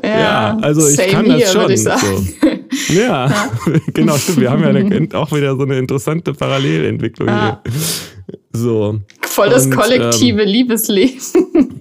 [0.04, 1.70] Ja, also ich kann das hier, schon.
[1.70, 1.90] Ich so.
[2.92, 3.50] ja, ja.
[3.94, 4.40] genau, stimmt.
[4.40, 7.60] Wir haben ja eine, auch wieder so eine interessante Parallelentwicklung ja.
[7.64, 7.72] hier.
[8.52, 9.00] So.
[9.22, 11.20] Voll das Und, kollektive ähm, Liebesleben.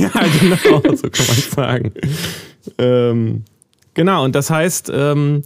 [0.00, 1.92] ja, genau, so kann man sagen.
[2.78, 3.44] Ähm,
[3.94, 5.42] genau, und das heißt, ähm,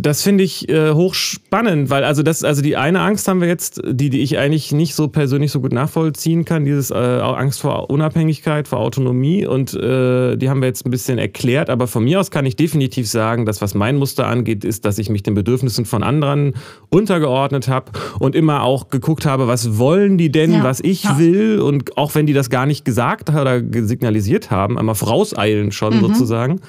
[0.00, 3.80] das finde ich äh, hochspannend, weil also das, also die eine Angst haben wir jetzt,
[3.84, 7.90] die, die ich eigentlich nicht so persönlich so gut nachvollziehen kann, dieses äh, Angst vor
[7.90, 12.20] Unabhängigkeit, vor Autonomie und äh, die haben wir jetzt ein bisschen erklärt, aber von mir
[12.20, 15.34] aus kann ich definitiv sagen, dass was mein Muster angeht, ist, dass ich mich den
[15.34, 16.54] Bedürfnissen von anderen
[16.88, 20.64] untergeordnet habe und immer auch geguckt habe, was wollen die denn, ja.
[20.64, 21.18] was ich ja.
[21.18, 25.96] will und auch wenn die das gar nicht gesagt oder signalisiert haben, einmal vorauseilen schon
[25.96, 26.00] mhm.
[26.00, 26.60] sozusagen.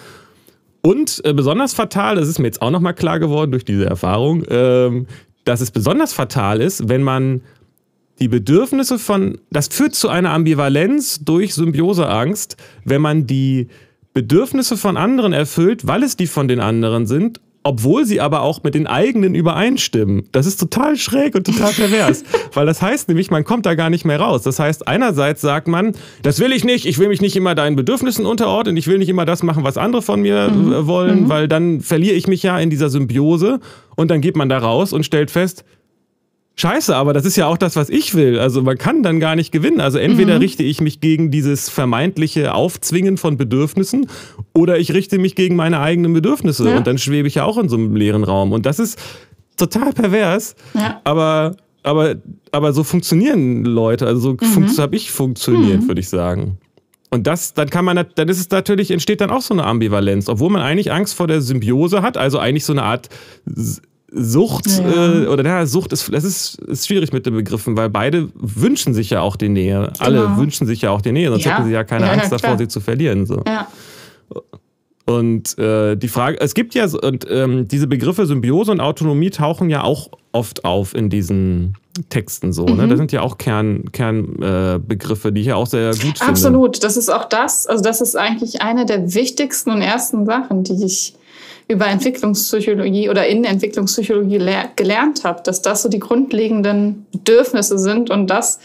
[0.88, 4.46] Und äh, besonders fatal, das ist mir jetzt auch nochmal klar geworden durch diese Erfahrung,
[4.46, 5.04] äh,
[5.44, 7.42] dass es besonders fatal ist, wenn man
[8.20, 13.68] die Bedürfnisse von, das führt zu einer Ambivalenz durch Symbioseangst, wenn man die
[14.14, 18.64] Bedürfnisse von anderen erfüllt, weil es die von den anderen sind obwohl sie aber auch
[18.64, 20.30] mit den eigenen übereinstimmen.
[20.32, 23.90] Das ist total schräg und total pervers, weil das heißt nämlich, man kommt da gar
[23.90, 24.44] nicht mehr raus.
[24.44, 25.92] Das heißt, einerseits sagt man,
[26.24, 29.10] das will ich nicht, ich will mich nicht immer deinen Bedürfnissen unterordnen, ich will nicht
[29.10, 30.72] immer das machen, was andere von mir mhm.
[30.72, 31.30] Äh, wollen, mhm.
[31.30, 33.60] weil dann verliere ich mich ja in dieser Symbiose
[33.98, 35.66] und dann geht man da raus und stellt fest,
[36.60, 38.40] Scheiße, aber das ist ja auch das, was ich will.
[38.40, 39.80] Also man kann dann gar nicht gewinnen.
[39.80, 40.42] Also entweder mhm.
[40.42, 44.08] richte ich mich gegen dieses vermeintliche Aufzwingen von Bedürfnissen
[44.56, 46.78] oder ich richte mich gegen meine eigenen Bedürfnisse ja.
[46.78, 48.54] und dann schwebe ich ja auch in so einem leeren Raum.
[48.54, 48.98] Und das ist
[49.56, 50.56] total pervers.
[50.74, 51.00] Ja.
[51.04, 52.16] Aber, aber,
[52.52, 54.08] aber so funktionieren Leute.
[54.08, 54.78] Also so mhm.
[54.80, 55.88] habe ich funktioniert, mhm.
[55.88, 56.58] würde ich sagen.
[57.12, 60.28] Und das, dann kann man, dann ist es natürlich, entsteht dann auch so eine Ambivalenz,
[60.28, 63.10] obwohl man eigentlich Angst vor der Symbiose hat, also eigentlich so eine Art
[64.10, 65.24] Sucht ja.
[65.24, 68.94] äh, oder ja, Sucht ist, das ist, ist schwierig mit den Begriffen, weil beide wünschen
[68.94, 69.92] sich ja auch die Nähe.
[69.94, 70.06] Genau.
[70.06, 71.58] Alle wünschen sich ja auch die Nähe, sonst ja.
[71.58, 73.26] hätten sie ja keine ja, Angst davor, sie zu verlieren.
[73.26, 73.44] So.
[73.46, 73.68] Ja.
[75.06, 79.70] Und äh, die Frage, es gibt ja, und ähm, diese Begriffe Symbiose und Autonomie tauchen
[79.70, 81.76] ja auch oft auf in diesen
[82.10, 82.66] Texten so.
[82.66, 82.74] Ne?
[82.74, 82.78] Mhm.
[82.78, 82.88] Ne?
[82.90, 86.28] Das sind ja auch Kernbegriffe, Kern, äh, die ich ja auch sehr gut finde.
[86.28, 90.64] Absolut, das ist auch das, also das ist eigentlich eine der wichtigsten und ersten Sachen,
[90.64, 91.16] die ich
[91.68, 94.40] über Entwicklungspsychologie oder in Entwicklungspsychologie
[94.76, 98.60] gelernt habe, dass das so die grundlegenden Bedürfnisse sind und das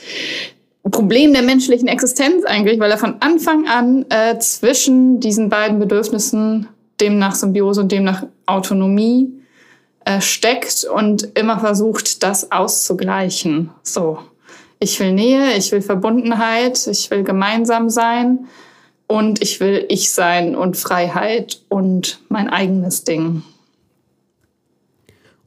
[0.91, 6.69] Problem der menschlichen Existenz eigentlich, weil er von Anfang an äh, zwischen diesen beiden Bedürfnissen,
[7.01, 9.33] dem nach Symbiose und dem nach Autonomie,
[10.05, 13.71] äh, steckt und immer versucht, das auszugleichen.
[13.83, 14.19] So,
[14.79, 18.47] ich will Nähe, ich will Verbundenheit, ich will gemeinsam sein
[19.13, 23.43] und ich will ich sein und Freiheit und mein eigenes Ding.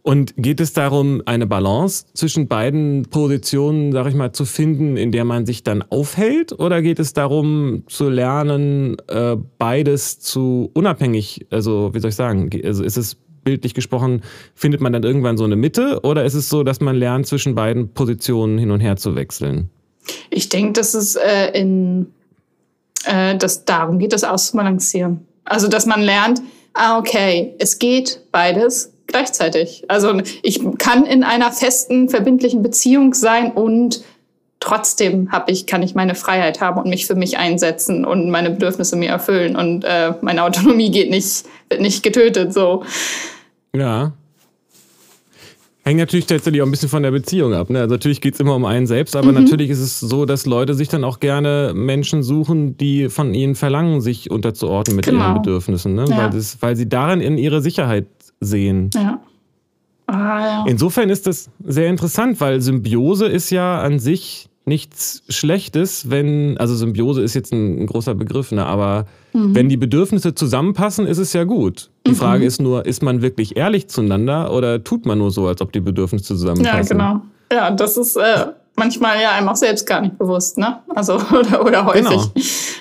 [0.03, 5.11] Und geht es darum, eine Balance zwischen beiden Positionen, sag ich mal, zu finden, in
[5.11, 6.59] der man sich dann aufhält?
[6.59, 12.51] Oder geht es darum, zu lernen, äh, beides zu unabhängig, also wie soll ich sagen,
[12.63, 14.21] also ist es bildlich gesprochen,
[14.53, 16.01] findet man dann irgendwann so eine Mitte?
[16.03, 19.71] Oder ist es so, dass man lernt, zwischen beiden Positionen hin und her zu wechseln?
[20.29, 22.05] Ich denke, dass es äh, in
[23.05, 25.25] äh, dass darum geht, das auszubalancieren.
[25.43, 26.41] Also, dass man lernt,
[26.73, 29.85] ah, okay, es geht beides gleichzeitig.
[29.87, 34.03] Also, ich kann in einer festen, verbindlichen Beziehung sein und
[34.59, 38.49] trotzdem hab ich, kann ich meine Freiheit haben und mich für mich einsetzen und meine
[38.49, 42.83] Bedürfnisse mir erfüllen und äh, meine Autonomie geht nicht, wird nicht getötet, so.
[43.75, 44.13] Ja.
[45.87, 47.69] Hängt natürlich tatsächlich auch ein bisschen von der Beziehung ab.
[47.69, 47.79] Ne?
[47.81, 49.43] Also natürlich geht es immer um einen selbst, aber mhm.
[49.43, 53.53] natürlich ist es so, dass Leute sich dann auch gerne Menschen suchen, die von ihnen
[53.53, 55.25] verlangen, sich unterzuordnen mit genau.
[55.25, 55.93] ihren Bedürfnissen.
[55.93, 56.05] Ne?
[56.09, 56.17] Ja.
[56.17, 58.07] Weil, das, weil sie darin in ihre Sicherheit
[58.39, 58.89] sehen.
[58.95, 59.21] Ja.
[60.07, 60.65] Ah, ja.
[60.67, 66.75] Insofern ist das sehr interessant, weil Symbiose ist ja an sich nichts Schlechtes, wenn, also
[66.75, 69.55] Symbiose ist jetzt ein, ein großer Begriff, ne, aber mhm.
[69.55, 71.89] wenn die Bedürfnisse zusammenpassen, ist es ja gut.
[72.07, 72.15] Die mhm.
[72.15, 75.71] Frage ist nur, ist man wirklich ehrlich zueinander oder tut man nur so, als ob
[75.71, 76.97] die Bedürfnisse zusammenpassen?
[76.99, 77.21] Ja, genau.
[77.51, 80.79] Ja, das ist äh, manchmal ja einem auch selbst gar nicht bewusst, ne?
[80.95, 82.05] Also, oder, oder häufig.
[82.05, 82.31] Genau.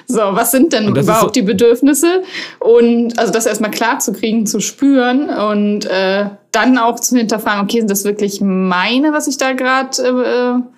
[0.07, 2.23] So, was sind denn überhaupt so die Bedürfnisse?
[2.61, 7.63] Und also das erstmal klar zu kriegen, zu spüren und äh, dann auch zu hinterfragen,
[7.63, 10.74] okay, sind das wirklich meine, was ich da gerade äh,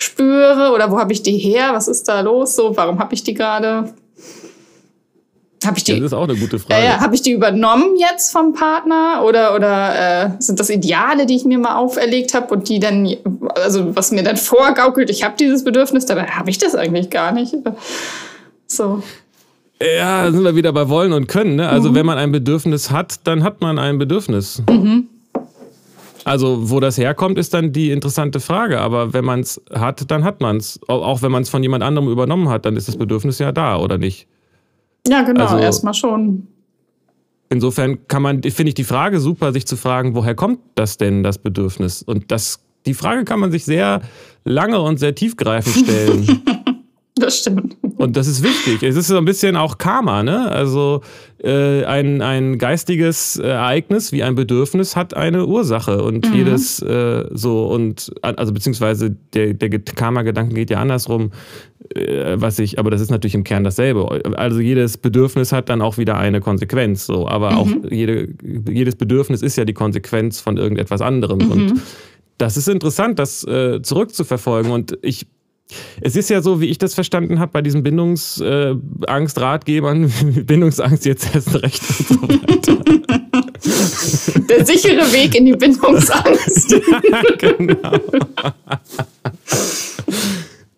[0.00, 1.70] spüre oder wo habe ich die her?
[1.72, 2.56] Was ist da los?
[2.56, 3.92] So, warum habe ich die gerade?
[5.64, 5.92] Habe ich die?
[5.92, 6.82] Das ist auch eine gute Frage.
[6.82, 11.36] Äh, habe ich die übernommen jetzt vom Partner oder oder äh, sind das Ideale, die
[11.36, 13.14] ich mir mal auferlegt habe und die dann,
[13.54, 17.32] also was mir dann vorgaukelt, ich habe dieses Bedürfnis, dabei habe ich das eigentlich gar
[17.32, 17.54] nicht.
[18.66, 19.02] So.
[19.82, 21.56] Ja, sind wir wieder bei wollen und können.
[21.56, 21.68] Ne?
[21.68, 21.94] Also mhm.
[21.94, 24.62] wenn man ein Bedürfnis hat, dann hat man ein Bedürfnis.
[24.68, 25.08] Mhm.
[26.24, 28.80] Also wo das herkommt, ist dann die interessante Frage.
[28.80, 30.80] Aber wenn man es hat, dann hat man es.
[30.88, 33.78] Auch wenn man es von jemand anderem übernommen hat, dann ist das Bedürfnis ja da,
[33.78, 34.26] oder nicht?
[35.08, 36.46] Ja, genau, also, erstmal schon.
[37.48, 41.22] Insofern kann man, finde ich die Frage super, sich zu fragen, woher kommt das denn,
[41.22, 42.02] das Bedürfnis?
[42.02, 44.02] Und das, die Frage kann man sich sehr
[44.44, 46.42] lange und sehr tiefgreifend stellen.
[47.26, 47.76] Das stimmt.
[47.98, 48.82] Und das ist wichtig.
[48.82, 50.50] Es ist so ein bisschen auch Karma, ne?
[50.50, 51.02] Also
[51.42, 56.34] äh, ein, ein geistiges Ereignis wie ein Bedürfnis hat eine Ursache und mhm.
[56.34, 61.30] jedes äh, so und also beziehungsweise der, der Karma-Gedanke geht ja andersrum,
[61.94, 64.22] äh, was ich, aber das ist natürlich im Kern dasselbe.
[64.36, 67.56] Also jedes Bedürfnis hat dann auch wieder eine Konsequenz, so, aber mhm.
[67.56, 68.28] auch jede,
[68.68, 71.50] jedes Bedürfnis ist ja die Konsequenz von irgendetwas anderem mhm.
[71.50, 71.82] und
[72.38, 75.26] das ist interessant, das äh, zurückzuverfolgen und ich
[76.00, 80.12] es ist ja so, wie ich das verstanden habe, bei diesen Bindungsangst-Ratgebern,
[80.46, 83.20] Bindungsangst jetzt erst recht und so weiter.
[84.48, 86.72] Der sichere Weg in die Bindungsangst.
[86.72, 87.92] ja, genau.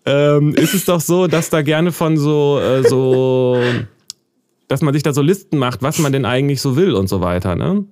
[0.04, 3.58] ähm, ist es doch so, dass da gerne von so, äh, so,
[4.68, 7.20] dass man sich da so Listen macht, was man denn eigentlich so will und so
[7.20, 7.84] weiter, ne?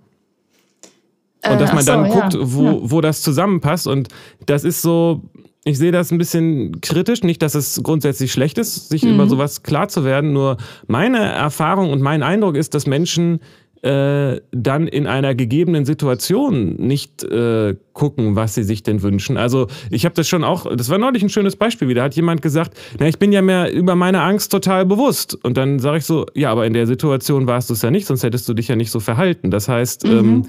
[1.43, 2.41] Und dass äh, man dann so, guckt, ja.
[2.43, 3.87] wo, wo das zusammenpasst.
[3.87, 4.09] Und
[4.45, 5.23] das ist so,
[5.65, 7.23] ich sehe das ein bisschen kritisch.
[7.23, 9.15] Nicht, dass es grundsätzlich schlecht ist, sich mhm.
[9.15, 10.33] über sowas klar zu werden.
[10.33, 13.41] Nur meine Erfahrung und mein Eindruck ist, dass Menschen
[13.83, 19.39] äh, dann in einer gegebenen Situation nicht äh, gucken, was sie sich denn wünschen.
[19.39, 22.43] Also ich habe das schon auch, das war neulich ein schönes Beispiel wieder, hat jemand
[22.43, 25.35] gesagt, na, ich bin ja mir über meine Angst total bewusst.
[25.45, 28.07] Und dann sage ich so, ja, aber in der Situation warst du es ja nicht,
[28.07, 29.51] sonst hättest du dich ja nicht so verhalten.
[29.51, 30.19] Das heißt, mhm.
[30.19, 30.43] ähm,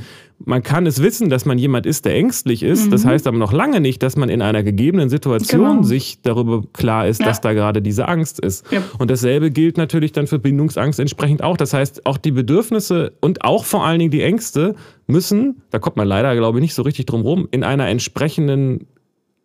[0.46, 2.88] man kann es wissen, dass man jemand ist, der ängstlich ist.
[2.88, 2.92] Mhm.
[2.92, 5.84] Das heißt aber noch lange nicht, dass man in einer gegebenen Situation genau.
[5.84, 7.28] sich darüber klar ist, ja.
[7.28, 8.72] dass da gerade diese Angst ist.
[8.72, 8.84] Ja.
[8.98, 11.58] Und dasselbe gilt natürlich dann für Bindungsangst entsprechend auch.
[11.58, 14.76] Das heißt, auch die Bedürfnisse und auch vor allen Dingen die Ängste
[15.08, 18.88] müssen, da kommt man leider, glaube ich, nicht so richtig drum rum, in einer entsprechenden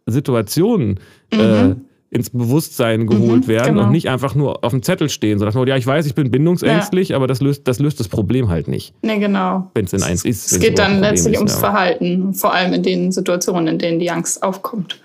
[0.06, 0.98] Situation
[1.32, 1.40] mhm.
[1.40, 1.74] äh,
[2.10, 3.86] ins Bewusstsein geholt mhm, werden genau.
[3.86, 7.10] und nicht einfach nur auf dem Zettel stehen, sondern ja, ich weiß, ich bin bindungsängstlich,
[7.10, 7.16] ja.
[7.16, 8.94] aber das löst, das löst das Problem halt nicht.
[9.02, 9.70] Nee, genau.
[9.74, 10.52] Wenn es denn eins ist.
[10.52, 11.60] Es geht dann letztlich ist, ums ja.
[11.60, 15.00] Verhalten, vor allem in den Situationen, in denen die Angst aufkommt.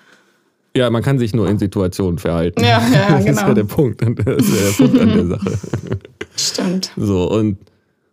[0.76, 2.62] Ja, man kann sich nur in Situationen verhalten.
[2.64, 3.20] Ja, ja, genau.
[3.20, 3.54] Das ist ja genau.
[3.54, 4.02] der Punkt.
[4.02, 5.58] Das ist ja der Punkt an der Sache.
[6.38, 6.92] Stimmt.
[6.96, 7.58] So, und,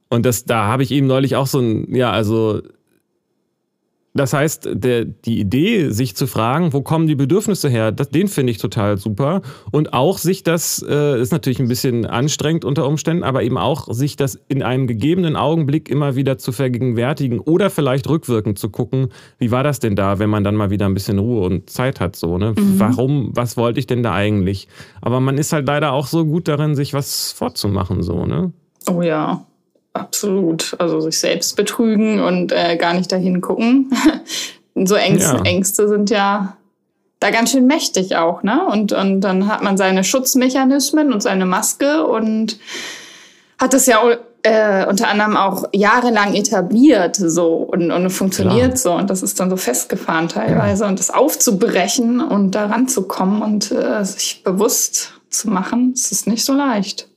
[0.08, 2.62] und das, da habe ich eben neulich auch so ein, ja, also
[4.18, 8.28] das heißt, der, die Idee, sich zu fragen, wo kommen die Bedürfnisse her, das, den
[8.28, 9.42] finde ich total super.
[9.70, 13.92] Und auch sich das, äh, ist natürlich ein bisschen anstrengend unter Umständen, aber eben auch
[13.92, 19.08] sich das in einem gegebenen Augenblick immer wieder zu vergegenwärtigen oder vielleicht rückwirkend zu gucken,
[19.38, 22.00] wie war das denn da, wenn man dann mal wieder ein bisschen Ruhe und Zeit
[22.00, 22.54] hat, so, ne?
[22.56, 22.78] Mhm.
[22.78, 24.68] Warum, was wollte ich denn da eigentlich?
[25.00, 28.52] Aber man ist halt leider auch so gut darin, sich was vorzumachen, so, ne?
[28.90, 29.46] Oh ja.
[29.92, 30.76] Absolut.
[30.78, 33.90] Also sich selbst betrügen und äh, gar nicht dahin gucken.
[34.74, 35.42] so Ängste, ja.
[35.42, 36.56] Ängste sind ja
[37.20, 38.64] da ganz schön mächtig auch, ne?
[38.66, 42.58] Und, und dann hat man seine Schutzmechanismen und seine Maske und
[43.58, 44.00] hat das ja
[44.42, 48.76] äh, unter anderem auch jahrelang etabliert so und, und funktioniert Klar.
[48.76, 48.92] so.
[48.92, 50.84] Und das ist dann so festgefahren teilweise.
[50.84, 50.88] Ja.
[50.88, 56.44] Und das aufzubrechen und da ranzukommen und äh, sich bewusst zu machen, das ist nicht
[56.44, 57.07] so leicht.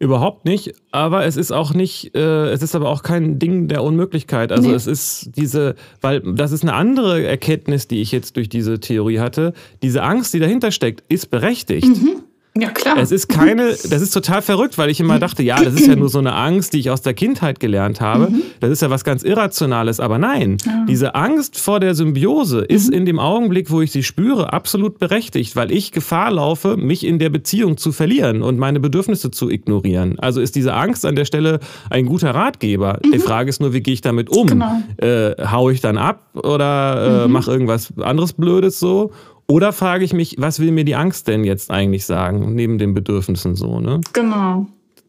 [0.00, 3.84] Überhaupt nicht, aber es ist auch nicht, äh, es ist aber auch kein Ding der
[3.84, 4.50] Unmöglichkeit.
[4.50, 4.74] Also nee.
[4.74, 9.20] es ist diese, weil das ist eine andere Erkenntnis, die ich jetzt durch diese Theorie
[9.20, 9.54] hatte.
[9.82, 11.86] Diese Angst, die dahinter steckt, ist berechtigt.
[11.86, 12.23] Mhm.
[12.56, 12.98] Ja, klar.
[12.98, 15.96] Es ist keine, das ist total verrückt, weil ich immer dachte, ja, das ist ja
[15.96, 18.30] nur so eine Angst, die ich aus der Kindheit gelernt habe.
[18.30, 18.42] Mhm.
[18.60, 19.98] Das ist ja was ganz Irrationales.
[19.98, 20.84] Aber nein, ja.
[20.88, 22.66] diese Angst vor der Symbiose mhm.
[22.68, 27.04] ist in dem Augenblick, wo ich sie spüre, absolut berechtigt, weil ich Gefahr laufe, mich
[27.04, 30.20] in der Beziehung zu verlieren und meine Bedürfnisse zu ignorieren.
[30.20, 31.58] Also ist diese Angst an der Stelle
[31.90, 33.00] ein guter Ratgeber.
[33.04, 33.12] Mhm.
[33.12, 34.46] Die Frage ist nur, wie gehe ich damit um?
[34.46, 34.80] Genau.
[34.98, 37.32] Äh, hau ich dann ab oder äh, mhm.
[37.32, 39.10] mache irgendwas anderes Blödes so?
[39.46, 42.94] Oder frage ich mich, was will mir die Angst denn jetzt eigentlich sagen, neben den
[42.94, 44.00] Bedürfnissen so, ne?
[44.12, 44.66] Genau.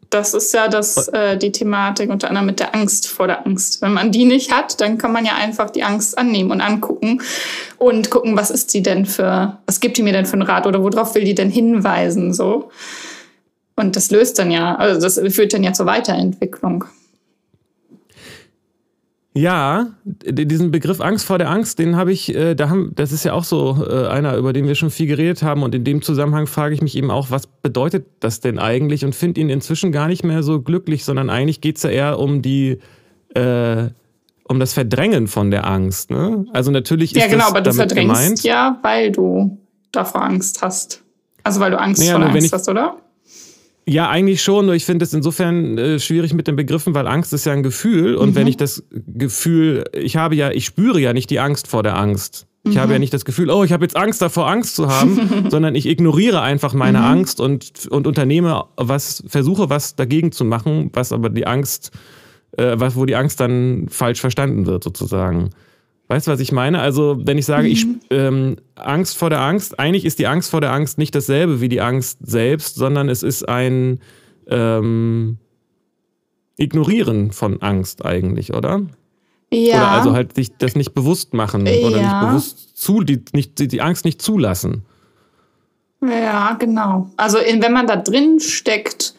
[0.09, 3.81] Das ist ja das, äh, die Thematik unter anderem mit der Angst vor der Angst.
[3.81, 7.21] Wenn man die nicht hat, dann kann man ja einfach die Angst annehmen und angucken
[7.77, 10.67] und gucken, was ist die denn für, was gibt die mir denn für einen Rat
[10.67, 12.69] oder worauf will die denn hinweisen, so.
[13.75, 16.85] Und das löst dann ja, also das führt dann ja zur Weiterentwicklung.
[19.37, 23.25] Ja, diesen Begriff Angst vor der Angst, den habe ich, äh, da haben, das ist
[23.25, 25.61] ja auch so äh, einer, über den wir schon viel geredet haben.
[25.61, 29.03] Und in dem Zusammenhang frage ich mich eben auch, was bedeutet das denn eigentlich?
[29.03, 32.19] Und finde ihn inzwischen gar nicht mehr so glücklich, sondern eigentlich geht es ja eher
[32.19, 32.79] um die,
[33.33, 33.89] äh,
[34.47, 36.11] um das Verdrängen von der Angst.
[36.11, 36.45] Ne?
[36.53, 38.43] Also natürlich ist ja, genau, das aber du verdrängst gemeint.
[38.43, 39.57] ja, weil du
[39.91, 41.03] davor Angst hast.
[41.43, 42.95] Also weil du Angst Naja, vor Angst hast, oder?
[43.87, 47.33] Ja, eigentlich schon, nur ich finde es insofern äh, schwierig mit den Begriffen, weil Angst
[47.33, 51.13] ist ja ein Gefühl und wenn ich das Gefühl, ich habe ja, ich spüre ja
[51.13, 52.47] nicht die Angst vor der Angst.
[52.67, 55.45] Ich habe ja nicht das Gefühl, oh, ich habe jetzt Angst davor, Angst zu haben,
[55.51, 60.89] sondern ich ignoriere einfach meine Angst und, und unternehme was, versuche was dagegen zu machen,
[60.93, 61.91] was aber die Angst,
[62.57, 65.51] äh, was, wo die Angst dann falsch verstanden wird, sozusagen.
[66.07, 66.79] Weißt du, was ich meine?
[66.81, 70.61] Also, wenn ich sage, ich ähm, Angst vor der Angst, eigentlich ist die Angst vor
[70.61, 73.99] der Angst nicht dasselbe wie die Angst selbst, sondern es ist ein
[74.47, 75.37] ähm,
[76.57, 78.83] Ignorieren von Angst eigentlich, oder?
[79.51, 79.77] Ja.
[79.77, 82.01] Oder also halt sich das nicht bewusst machen oder Ja.
[82.01, 84.83] nicht bewusst zu, die, nicht, die, die Angst nicht zulassen.
[86.01, 87.09] Ja, genau.
[87.17, 89.15] Also in, wenn man da drin steckt,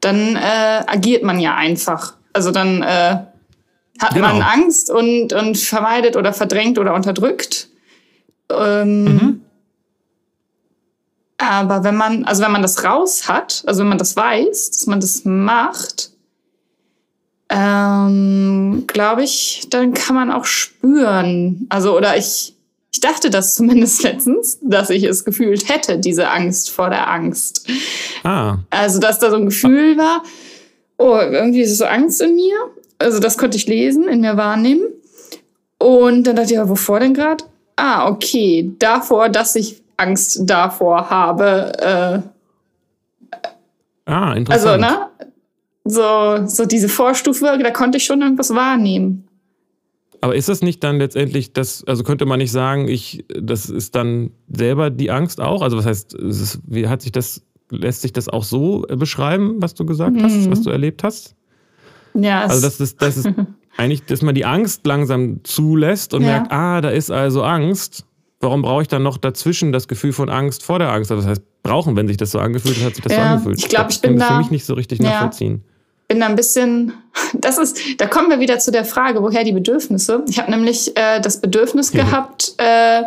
[0.00, 2.14] dann äh, agiert man ja einfach.
[2.32, 3.18] Also dann äh,
[4.00, 4.28] hat Genau.
[4.28, 7.68] man Angst und, und vermeidet oder verdrängt oder unterdrückt.
[8.50, 9.40] Ähm, Mhm.
[11.42, 14.86] Aber wenn man, also wenn man das raus hat, also wenn man das weiß, dass
[14.86, 16.10] man das macht,
[17.48, 21.66] ähm, glaube ich, dann kann man auch spüren.
[21.68, 22.54] Also, oder ich,
[22.92, 27.66] ich dachte das zumindest letztens, dass ich es gefühlt hätte, diese Angst vor der Angst.
[28.22, 30.22] Ah, Also, dass da so ein Gefühl war,
[30.98, 32.54] oh, irgendwie ist so Angst in mir.
[33.00, 34.84] Also, das konnte ich lesen, in mir wahrnehmen.
[35.78, 37.44] Und dann dachte ich, ja, wovor denn gerade?
[37.76, 41.72] Ah, okay, davor, dass ich Angst davor habe.
[41.78, 43.38] Äh,
[44.04, 44.80] ah, also, interessant.
[44.82, 45.06] ne?
[45.84, 49.26] So, so diese Vorstufe, da konnte ich schon irgendwas wahrnehmen.
[50.20, 53.94] Aber ist das nicht dann letztendlich das, also könnte man nicht sagen, ich, das ist
[53.94, 55.62] dann selber die Angst auch?
[55.62, 59.74] Also was heißt, ist, wie hat sich das, lässt sich das auch so beschreiben, was
[59.74, 61.34] du gesagt hast, was du erlebt hast?
[62.14, 63.28] Ja, Also das ist, das ist
[63.76, 66.28] eigentlich, dass man die Angst langsam zulässt und Ja.
[66.28, 68.04] merkt, ah, da ist also Angst.
[68.40, 71.10] Warum brauche ich dann noch dazwischen das Gefühl von Angst vor der Angst?
[71.10, 73.32] Also das heißt, brauchen, wenn sich das so angefühlt hat, hat sich das so Ja,
[73.32, 73.58] angefühlt.
[73.58, 75.10] ich glaub, ich kann bin das für da- mich nicht so richtig Ja.
[75.10, 75.62] nachvollziehen.
[76.08, 76.92] bin da ein bisschen,
[77.34, 80.24] das ist, da kommen wir wieder zu der Frage, woher die Bedürfnisse.
[80.28, 83.02] Ich habe nämlich äh, das Bedürfnis gehabt, äh,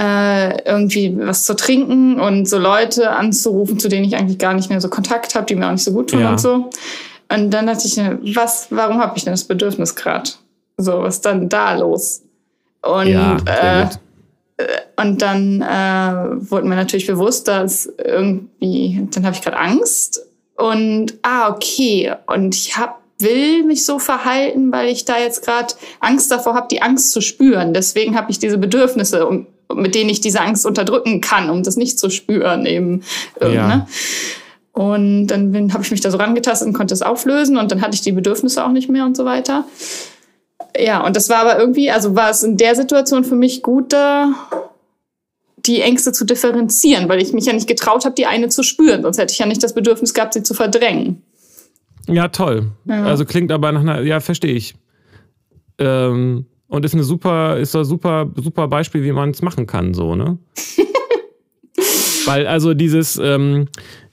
[0.00, 4.70] äh, irgendwie was zu trinken und so Leute anzurufen, zu denen ich eigentlich gar nicht
[4.70, 6.30] mehr so Kontakt habe, die mir auch nicht so gut tun Ja.
[6.30, 6.70] und so.
[7.32, 7.96] Und dann dachte ich,
[8.36, 10.30] was, warum habe ich denn das Bedürfnis gerade?
[10.78, 12.22] So, was ist dann da los?
[12.82, 13.98] Und ja, äh, gut.
[14.96, 20.20] und dann äh, wurde mir natürlich bewusst, dass irgendwie, dann habe ich gerade Angst
[20.56, 25.74] und ah, okay, und ich hab, will mich so verhalten, weil ich da jetzt gerade
[26.00, 27.74] Angst davor habe, die Angst zu spüren.
[27.74, 31.76] Deswegen habe ich diese Bedürfnisse, um, mit denen ich diese Angst unterdrücken kann, um das
[31.76, 33.02] nicht zu spüren eben.
[33.40, 33.68] äh, Ja.
[33.68, 33.86] Ne?
[34.78, 37.94] Und dann habe ich mich da so rangetastet und konnte es auflösen und dann hatte
[37.94, 39.64] ich die Bedürfnisse auch nicht mehr und so weiter.
[40.78, 43.92] Ja, und das war aber irgendwie, also war es in der Situation für mich gut,
[43.92, 44.32] da
[45.66, 49.02] die Ängste zu differenzieren, weil ich mich ja nicht getraut habe, die eine zu spüren.
[49.02, 51.24] Sonst hätte ich ja nicht das Bedürfnis gehabt, sie zu verdrängen.
[52.06, 52.70] Ja, toll.
[52.84, 53.02] Ja.
[53.02, 54.76] Also klingt aber nach einer, ja, verstehe ich.
[55.78, 59.92] Ähm, und ist eine super, ist ein super, super Beispiel, wie man es machen kann,
[59.92, 60.38] so, ne?
[62.26, 63.66] Weil also dieses, ähm,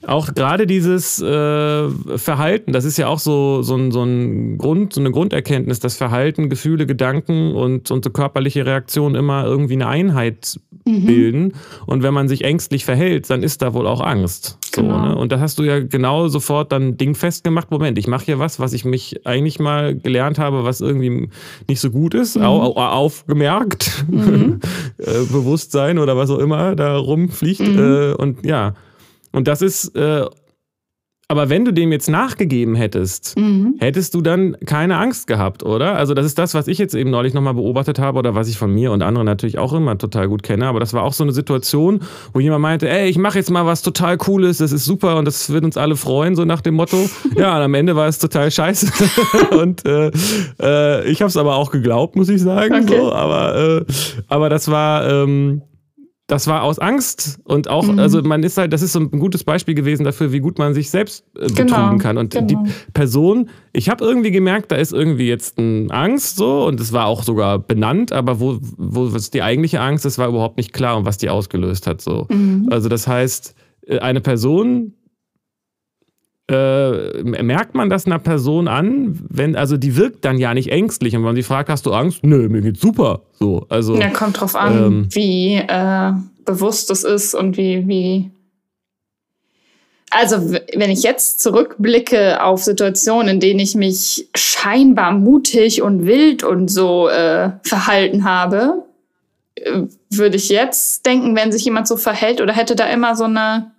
[0.06, 4.92] auch gerade dieses äh, Verhalten, das ist ja auch so, so, ein, so ein Grund,
[4.92, 9.88] so eine Grunderkenntnis, dass Verhalten, Gefühle, Gedanken und, und so körperliche Reaktionen immer irgendwie eine
[9.88, 11.54] Einheit bilden.
[11.86, 14.58] Und wenn man sich ängstlich verhält, dann ist da wohl auch Angst.
[14.74, 15.08] So, Genau.
[15.08, 15.16] ne?
[15.16, 18.60] Und da hast du ja genau sofort dann dingfest gemacht, Moment, ich mache hier was,
[18.60, 21.28] was ich mich eigentlich mal gelernt habe, was irgendwie
[21.68, 27.60] nicht so gut ist, au, au, aufgemerkt, äh, Bewusstsein oder was auch immer da rumfliegt.
[27.60, 28.74] Äh, und ja,
[29.36, 30.24] und das ist, äh,
[31.28, 33.74] aber wenn du dem jetzt nachgegeben hättest, Mhm.
[33.80, 35.96] hättest du dann keine Angst gehabt, oder?
[35.96, 38.56] Also das ist das, was ich jetzt eben neulich nochmal beobachtet habe oder was ich
[38.56, 40.68] von mir und anderen natürlich auch immer total gut kenne.
[40.68, 42.00] Aber das war auch so eine Situation,
[42.32, 45.24] wo jemand meinte, ey, ich mache jetzt mal was total Cooles, das ist super und
[45.24, 46.96] das wird uns alle freuen, so nach dem Motto.
[47.36, 48.86] Ja, und am Ende war es total scheiße.
[49.60, 50.12] und äh,
[50.62, 52.84] äh, ich habe es aber auch geglaubt, muss ich sagen.
[52.84, 52.98] Okay.
[52.98, 53.84] So, aber, äh,
[54.28, 55.06] aber das war...
[55.10, 55.62] Ähm,
[56.28, 58.00] das war aus Angst und auch, Mhm.
[58.00, 60.74] also man ist halt, das ist so ein gutes Beispiel gewesen dafür, wie gut man
[60.74, 62.18] sich selbst äh, betrügen Genau, kann.
[62.18, 62.46] Und genau.
[62.48, 62.56] die
[62.94, 67.06] Person, ich habe irgendwie gemerkt, da ist irgendwie jetzt eine Angst so und es war
[67.06, 70.96] auch sogar benannt, aber wo, wo was die eigentliche Angst ist, war überhaupt nicht klar
[70.96, 72.00] und was die ausgelöst hat.
[72.00, 72.26] So.
[72.28, 72.66] Mhm.
[72.72, 73.54] Also das heißt,
[73.86, 74.94] äh, eine Person
[76.48, 81.14] äh, merkt man das einer Person an, wenn, also die wirkt dann ja nicht ängstlich
[81.14, 82.22] und wenn man sie fragt, hast du Angst?
[82.22, 83.22] Nö, mir geht's super.
[83.32, 83.96] So, also.
[83.96, 86.12] Ja, kommt drauf an, ähm, wie äh,
[86.44, 88.30] bewusst es ist und wie, wie.
[90.10, 96.44] Also, wenn ich jetzt zurückblicke auf Situationen, in denen ich mich scheinbar mutig und wild
[96.44, 98.84] und so äh, verhalten habe,
[99.56, 103.24] äh, würde ich jetzt denken, wenn sich jemand so verhält oder hätte da immer so
[103.24, 103.72] eine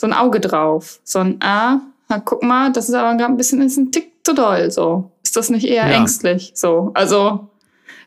[0.00, 3.36] so ein Auge drauf, so ein ah, na, guck mal, das ist aber gerade ein
[3.36, 5.12] bisschen ist ein Tick zu doll, so.
[5.22, 5.94] Ist das nicht eher ja.
[5.94, 6.90] ängstlich, so?
[6.94, 7.48] Also,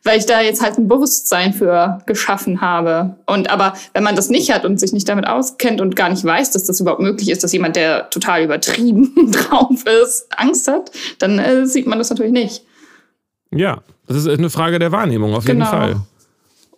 [0.04, 3.18] weil ich da jetzt halt ein Bewusstsein für geschaffen habe.
[3.28, 6.24] Und aber wenn man das nicht hat und sich nicht damit auskennt und gar nicht
[6.24, 10.91] weiß, dass das überhaupt möglich ist, dass jemand, der total übertrieben drauf ist, Angst hat,
[11.20, 12.64] dann äh, sieht man das natürlich nicht.
[13.54, 15.66] Ja, das ist eine Frage der Wahrnehmung, auf genau.
[15.66, 15.95] jeden Fall.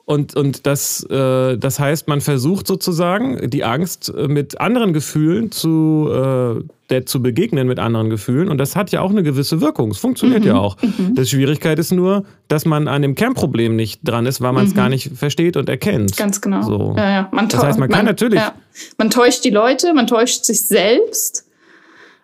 [0.06, 5.50] Und, und das, äh, das heißt, man versucht sozusagen, die Angst äh, mit anderen Gefühlen
[5.50, 8.50] zu, äh, der, zu begegnen, mit anderen Gefühlen.
[8.50, 9.92] Und das hat ja auch eine gewisse Wirkung.
[9.92, 10.48] Es funktioniert mhm.
[10.48, 10.76] ja auch.
[10.82, 11.16] Mhm.
[11.16, 14.72] Die Schwierigkeit ist nur, dass man an dem Kernproblem nicht dran ist, weil man es
[14.72, 14.78] mhm.
[14.78, 16.18] gar nicht versteht und erkennt.
[16.18, 16.64] Ganz genau.
[16.64, 16.96] So.
[16.98, 17.30] Ja, ja.
[17.32, 18.42] Man das heißt, man kann man, natürlich.
[18.42, 18.54] Ja.
[18.98, 21.46] Man täuscht die Leute, man täuscht sich selbst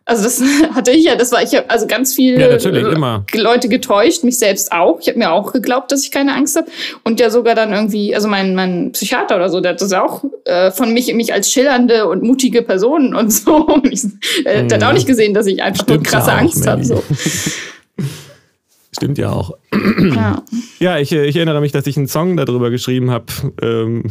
[0.09, 0.41] also das
[0.75, 3.25] hatte ich ja, das war ich habe also ganz viele ja, immer.
[3.33, 4.99] Leute getäuscht, mich selbst auch.
[4.99, 6.67] Ich habe mir auch geglaubt, dass ich keine Angst habe
[7.03, 10.23] und ja sogar dann irgendwie, also mein mein Psychiater oder so, der hat das auch
[10.45, 13.67] äh, von mich mich als schillernde und mutige Person und so.
[13.67, 14.03] Und ich,
[14.45, 14.95] äh, der hat auch mhm.
[14.95, 16.83] nicht gesehen, dass ich einfach Stimmt nur krasse auch, Angst habe.
[16.83, 17.03] So.
[18.91, 19.51] Stimmt ja auch.
[20.15, 20.43] Ja,
[20.79, 23.25] ja ich, ich, erinnere mich, dass ich einen Song darüber geschrieben habe.
[23.61, 24.05] Ähm,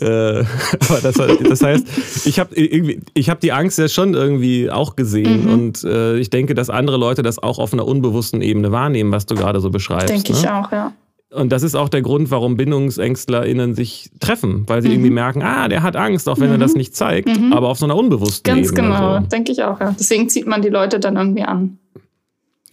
[0.00, 0.06] äh,
[0.88, 5.44] aber das, das, heißt, ich habe ich hab die Angst ja schon irgendwie auch gesehen
[5.44, 5.52] mhm.
[5.52, 9.26] und äh, ich denke, dass andere Leute das auch auf einer unbewussten Ebene wahrnehmen, was
[9.26, 10.08] du gerade so beschreibst.
[10.08, 10.38] Denke ne?
[10.38, 10.92] ich auch, ja.
[11.32, 14.94] Und das ist auch der Grund, warum BindungsängstlerInnen sich treffen, weil sie mhm.
[14.94, 16.54] irgendwie merken, ah, der hat Angst, auch wenn mhm.
[16.54, 17.52] er das nicht zeigt, mhm.
[17.52, 18.88] aber auf so einer unbewussten Ganz Ebene.
[18.88, 19.26] Ganz genau, so.
[19.26, 19.94] denke ich auch, ja.
[19.98, 21.78] Deswegen zieht man die Leute dann irgendwie an.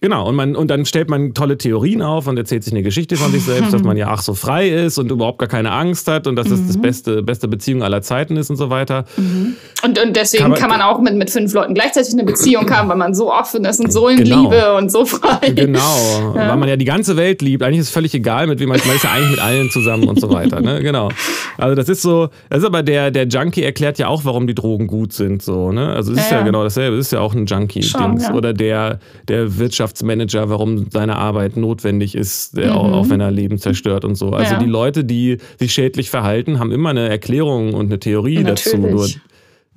[0.04, 3.16] Genau, und, man, und dann stellt man tolle Theorien auf und erzählt sich eine Geschichte
[3.16, 6.08] von sich selbst, dass man ja ach so frei ist und überhaupt gar keine Angst
[6.08, 6.82] hat und dass es das mhm.
[6.82, 9.06] beste, beste Beziehung aller Zeiten ist und so weiter.
[9.16, 9.54] Mhm.
[9.84, 12.70] Und, und deswegen kann man, kann man, auch mit, mit fünf Leuten gleichzeitig eine Beziehung
[12.70, 14.44] haben, weil man so offen ist und so in genau.
[14.44, 15.50] Liebe und so frei.
[15.50, 16.48] Genau, ja.
[16.48, 17.62] weil man ja die ganze Welt liebt.
[17.62, 20.08] Eigentlich ist es völlig egal, mit wem man, man ist ja eigentlich mit allen zusammen
[20.08, 20.60] und so weiter.
[20.60, 20.80] Ne?
[20.82, 21.10] Genau.
[21.58, 24.54] Also das ist so, das ist aber der, der Junkie erklärt ja auch, warum die
[24.54, 25.42] Drogen gut sind.
[25.42, 25.88] So, ne?
[25.90, 28.24] Also es ist ja, ja, genau dasselbe, es ist ja auch ein Junkie-Dings.
[28.24, 28.34] Ja.
[28.34, 32.70] Oder der, der Wirtschaftsmanager, warum seine Arbeit notwendig ist, mhm.
[32.70, 34.30] auch, auch, wenn er Leben zerstört und so.
[34.30, 34.58] Also ja.
[34.58, 38.64] die Leute, die sich schädlich verhalten, haben immer eine Erklärung und eine Theorie Natürlich.
[38.64, 38.78] dazu.
[38.78, 39.08] Nur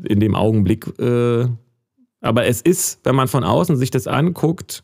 [0.04, 0.88] in dem Augenblick.
[1.00, 1.48] Äh,
[2.22, 4.84] aber es ist, wenn man von außen sich das anguckt,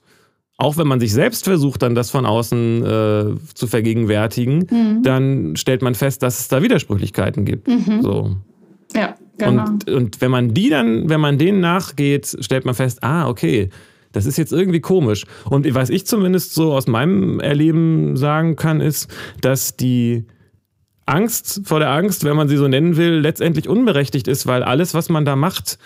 [0.57, 5.03] auch wenn man sich selbst versucht, dann das von außen äh, zu vergegenwärtigen, mhm.
[5.03, 7.67] dann stellt man fest, dass es da Widersprüchlichkeiten gibt.
[7.67, 8.01] Mhm.
[8.01, 8.37] So.
[8.95, 9.65] Ja, genau.
[9.65, 13.69] Und, und wenn man die dann, wenn man denen nachgeht, stellt man fest, ah, okay,
[14.11, 15.25] das ist jetzt irgendwie komisch.
[15.49, 19.07] Und was ich zumindest so aus meinem Erleben sagen kann, ist,
[19.41, 20.25] dass die
[21.05, 24.93] Angst vor der Angst, wenn man sie so nennen will, letztendlich unberechtigt ist, weil alles,
[24.93, 25.77] was man da macht,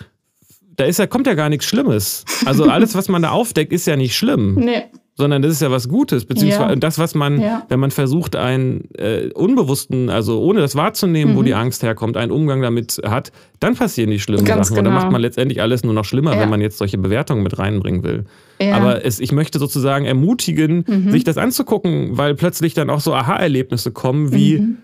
[0.76, 2.24] da ist ja, kommt ja gar nichts Schlimmes.
[2.44, 4.54] Also alles, was man da aufdeckt, ist ja nicht schlimm.
[4.54, 4.84] Nee
[5.18, 6.76] sondern das ist ja was Gutes, beziehungsweise ja.
[6.76, 7.66] das, was man, ja.
[7.68, 11.38] wenn man versucht, einen äh, unbewussten, also ohne das wahrzunehmen, mhm.
[11.38, 14.76] wo die Angst herkommt, einen Umgang damit hat, dann passieren die schlimmen Ganz Sachen.
[14.76, 14.90] Genau.
[14.90, 16.40] Und dann macht man letztendlich alles nur noch schlimmer, ja.
[16.40, 18.26] wenn man jetzt solche Bewertungen mit reinbringen will.
[18.72, 21.10] Aber es, ich möchte sozusagen ermutigen, mhm.
[21.10, 24.78] sich das anzugucken, weil plötzlich dann auch so Aha-Erlebnisse kommen, wie, mhm.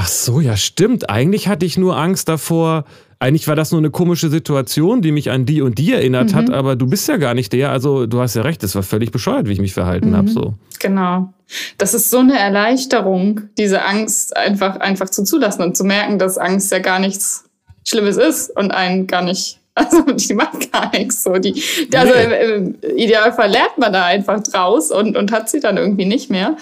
[0.00, 2.84] Ach so, ja stimmt, eigentlich hatte ich nur Angst davor,
[3.18, 6.36] eigentlich war das nur eine komische Situation, die mich an die und die erinnert mhm.
[6.36, 7.70] hat, aber du bist ja gar nicht der.
[7.70, 10.16] Also du hast ja recht, das war völlig bescheuert, wie ich mich verhalten mhm.
[10.16, 10.28] habe.
[10.28, 10.54] So.
[10.78, 11.34] Genau.
[11.76, 16.72] Das ist so eine Erleichterung, diese Angst einfach, einfach zuzulassen und zu merken, dass Angst
[16.72, 17.44] ja gar nichts
[17.86, 21.34] Schlimmes ist und einen gar nicht also die macht gar nichts so.
[21.34, 21.62] Die,
[21.94, 26.06] also im, im, Idealfall lernt man da einfach draus und, und hat sie dann irgendwie
[26.06, 26.56] nicht mehr.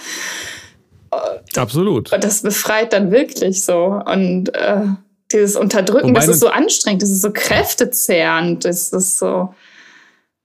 [1.57, 2.13] Absolut.
[2.13, 4.01] Und das befreit dann wirklich so.
[4.05, 4.83] Und äh,
[5.33, 9.55] dieses Unterdrücken, Wobei das ist so anstrengend, das ist so kräftezehrend, das ist so.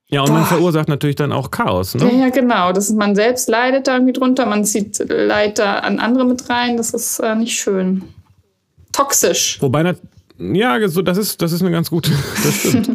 [0.06, 0.34] Ja, und boah.
[0.34, 2.04] man verursacht natürlich dann auch Chaos, ne?
[2.04, 2.72] Ja, ja, genau.
[2.72, 6.48] Das ist, man selbst leidet da irgendwie drunter, man zieht Leid da an andere mit
[6.50, 8.02] rein, das ist äh, nicht schön.
[8.92, 9.60] Toxisch.
[9.60, 9.94] Wobei,
[10.38, 12.10] ja, so, das ist, das ist eine ganz gute,
[12.44, 12.90] das stimmt.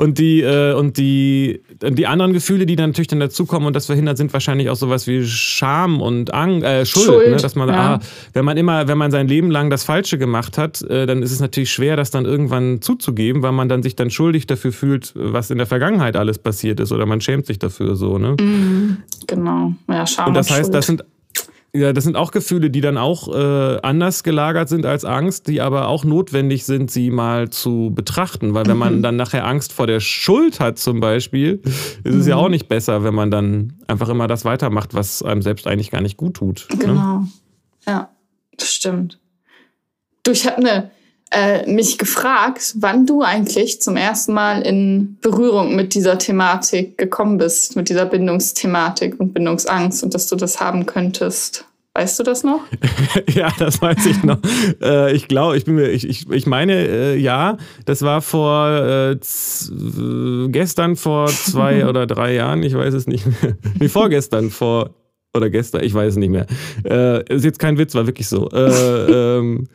[0.00, 3.84] Und die, äh, und die, die anderen Gefühle, die dann natürlich dann dazukommen und das
[3.84, 7.30] verhindert, sind wahrscheinlich auch sowas wie Scham und Ang äh, Schuld, Schuld.
[7.30, 7.36] Ne?
[7.36, 7.96] dass man, ja.
[7.96, 8.00] ah,
[8.32, 11.32] wenn man immer, wenn man sein Leben lang das Falsche gemacht hat, äh, dann ist
[11.32, 15.12] es natürlich schwer, das dann irgendwann zuzugeben, weil man dann sich dann schuldig dafür fühlt,
[15.14, 18.36] was in der Vergangenheit alles passiert ist oder man schämt sich dafür so, ne?
[18.40, 18.96] Mhm,
[19.26, 20.74] genau, ja, Scham und das und heißt, Schuld.
[20.74, 21.04] das sind
[21.72, 25.60] Ja, das sind auch Gefühle, die dann auch äh, anders gelagert sind als Angst, die
[25.60, 28.54] aber auch notwendig sind, sie mal zu betrachten.
[28.54, 29.02] Weil wenn man mhm.
[29.02, 31.60] dann nachher Angst vor der Schuld hat zum Beispiel,
[32.02, 32.20] ist mhm.
[32.20, 32.42] es ja mhm.
[32.42, 36.00] auch nicht besser, wenn man dann einfach immer das weitermacht, was einem selbst eigentlich gar
[36.00, 36.66] nicht gut tut.
[36.70, 36.78] Ne?
[36.78, 37.18] Genau.
[37.20, 37.28] Ne?
[37.86, 38.10] Ja,
[38.56, 39.20] das stimmt.
[40.24, 40.90] Du, ich habe eine
[41.30, 47.38] äh, mich gefragt, wann du eigentlich zum ersten Mal in Berührung mit dieser Thematik gekommen
[47.38, 51.64] bist, mit dieser Bindungsthematik und Bindungsangst und dass du das haben könntest.
[51.94, 52.60] Weißt du das noch?
[53.28, 54.38] ja, das weiß ich noch.
[54.80, 58.68] äh, ich glaube, ich bin mir, ich, ich, ich meine, äh, ja, das war vor
[58.70, 59.16] äh,
[60.48, 63.56] gestern vor zwei oder drei Jahren, ich weiß es nicht mehr.
[63.78, 64.94] Wie vorgestern, vor
[65.34, 66.46] oder gestern, ich weiß es nicht mehr.
[66.84, 68.48] Äh, ist jetzt kein Witz, war wirklich so.
[68.50, 69.68] Äh, ähm,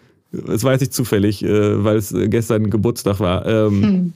[0.46, 3.46] das weiß ich zufällig, äh, weil es gestern Geburtstag war.
[3.46, 4.14] Ähm, hm.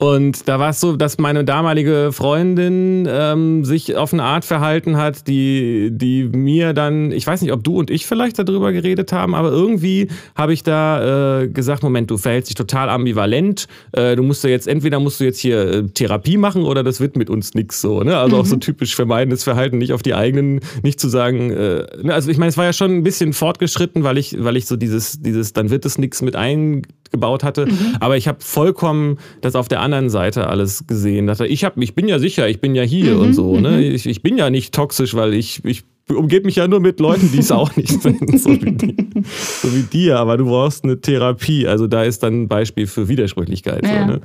[0.00, 4.96] Und da war es so, dass meine damalige Freundin ähm, sich auf eine Art verhalten
[4.96, 9.12] hat, die, die mir dann, ich weiß nicht, ob du und ich vielleicht darüber geredet
[9.12, 13.66] haben, aber irgendwie habe ich da äh, gesagt, Moment, du verhältst dich total ambivalent.
[13.92, 17.00] Äh, du musst ja jetzt, entweder musst du jetzt hier äh, Therapie machen oder das
[17.00, 18.02] wird mit uns nichts so.
[18.02, 18.16] Ne?
[18.16, 18.40] Also mhm.
[18.40, 18.60] auch so mhm.
[18.60, 22.14] typisch vermeidendes Verhalten, nicht auf die eigenen, nicht zu sagen, äh, ne?
[22.14, 24.76] also ich meine, es war ja schon ein bisschen fortgeschritten, weil ich, weil ich so
[24.76, 27.66] dieses, dieses, dann wird es nichts mit ein gebaut hatte.
[27.66, 27.96] Mhm.
[28.00, 31.26] Aber ich habe vollkommen das auf der anderen Seite alles gesehen.
[31.26, 33.20] Dachte, ich, hab, ich bin ja sicher, ich bin ja hier mhm.
[33.20, 33.58] und so.
[33.58, 33.70] Ne?
[33.72, 33.94] Mhm.
[33.94, 35.84] Ich, ich bin ja nicht toxisch, weil ich, ich
[36.16, 39.74] umgebe mich ja nur mit Leuten, die es auch nicht sind, so wie, die, so
[39.74, 40.18] wie dir.
[40.18, 41.66] Aber du brauchst eine Therapie.
[41.66, 43.86] Also da ist dann ein Beispiel für Widersprüchlichkeit.
[43.86, 44.06] Ja.
[44.06, 44.20] So, ne?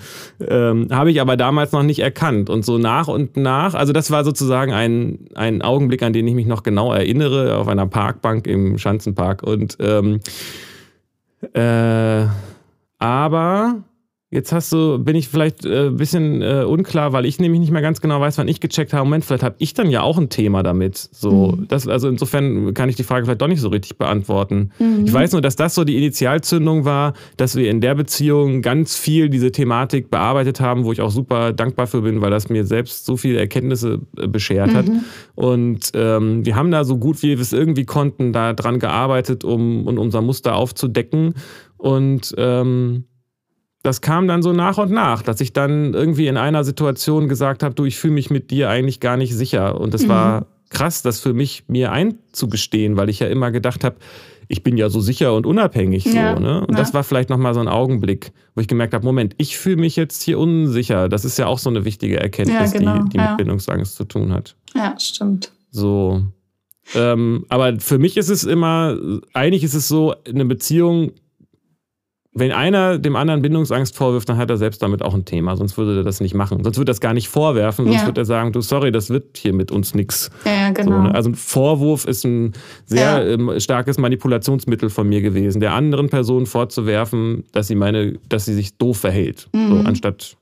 [0.47, 2.49] ähm, Habe ich aber damals noch nicht erkannt.
[2.49, 6.35] Und so nach und nach, also das war sozusagen ein, ein Augenblick, an den ich
[6.35, 9.43] mich noch genau erinnere, auf einer Parkbank im Schanzenpark.
[9.43, 10.19] Und ähm,
[11.53, 12.25] äh,
[12.99, 13.83] aber
[14.35, 17.71] Jetzt hast du, bin ich vielleicht äh, ein bisschen äh, unklar, weil ich nämlich nicht
[17.71, 19.05] mehr ganz genau weiß, wann ich gecheckt habe.
[19.05, 20.97] Moment, vielleicht habe ich dann ja auch ein Thema damit.
[20.97, 21.67] So, mhm.
[21.69, 24.71] das, also insofern kann ich die Frage vielleicht doch nicht so richtig beantworten.
[24.77, 25.05] Mhm.
[25.05, 28.97] Ich weiß nur, dass das so die Initialzündung war, dass wir in der Beziehung ganz
[28.97, 32.65] viel diese Thematik bearbeitet haben, wo ich auch super dankbar für bin, weil das mir
[32.65, 34.75] selbst so viele Erkenntnisse äh, beschert mhm.
[34.75, 34.85] hat.
[35.35, 39.45] Und ähm, wir haben da so gut wie wir es irgendwie konnten, da dran gearbeitet,
[39.45, 41.35] um, um unser Muster aufzudecken.
[41.85, 43.03] Und ähm,
[43.83, 47.61] das kam dann so nach und nach, dass ich dann irgendwie in einer Situation gesagt
[47.61, 49.79] habe, du, ich fühle mich mit dir eigentlich gar nicht sicher.
[49.79, 50.09] Und es mhm.
[50.09, 53.97] war krass, das für mich mir einzugestehen, weil ich ja immer gedacht habe,
[54.47, 56.17] ich bin ja so sicher und unabhängig so.
[56.17, 56.61] Ja, ne?
[56.61, 56.77] Und ja.
[56.77, 59.95] das war vielleicht nochmal so ein Augenblick, wo ich gemerkt habe, Moment, ich fühle mich
[59.95, 61.07] jetzt hier unsicher.
[61.07, 64.05] Das ist ja auch so eine wichtige Erkenntnis, ja, genau, die, die mit Bindungsangst zu
[64.05, 64.55] tun hat.
[64.73, 65.51] Ja, stimmt.
[65.69, 66.23] So.
[66.95, 68.97] Ähm, aber für mich ist es immer,
[69.33, 71.11] eigentlich ist es so, eine Beziehung
[72.37, 75.55] wenn einer dem anderen Bindungsangst vorwirft, dann hat er selbst damit auch ein Thema.
[75.55, 76.65] Sonst würde er das nicht machen.
[76.65, 77.85] Sonst würde er das gar nicht vorwerfen.
[77.85, 78.05] Sonst ja.
[78.05, 80.29] würde er sagen, du, sorry, das wird hier mit uns nichts.
[80.43, 80.97] Ja, genau.
[80.97, 81.15] So, ne?
[81.15, 82.51] Also ein Vorwurf ist ein
[82.85, 83.33] sehr ja.
[83.33, 88.53] ähm, starkes Manipulationsmittel von mir gewesen, der anderen Person vorzuwerfen, dass sie meine, dass sie
[88.53, 89.47] sich doof verhält.
[89.53, 89.69] Mhm.
[89.69, 90.35] So, anstatt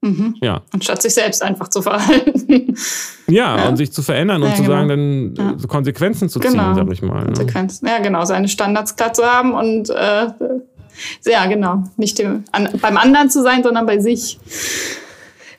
[0.00, 0.36] Mhm.
[0.40, 0.62] Ja.
[0.70, 2.74] Anstatt sich selbst einfach zu verhalten.
[3.30, 3.68] Ja, ja.
[3.68, 4.74] und sich zu verändern und ja, zu genau.
[4.74, 5.66] sagen, dann ja.
[5.66, 6.72] Konsequenzen zu ziehen, genau.
[6.72, 7.18] sag ich mal.
[7.18, 7.26] Ne?
[7.26, 7.86] Konsequenzen.
[7.86, 10.28] Ja, genau, seine Standards klar zu haben und äh,
[11.24, 11.84] ja, genau.
[11.96, 14.38] Nicht dem, an, beim anderen zu sein, sondern bei sich.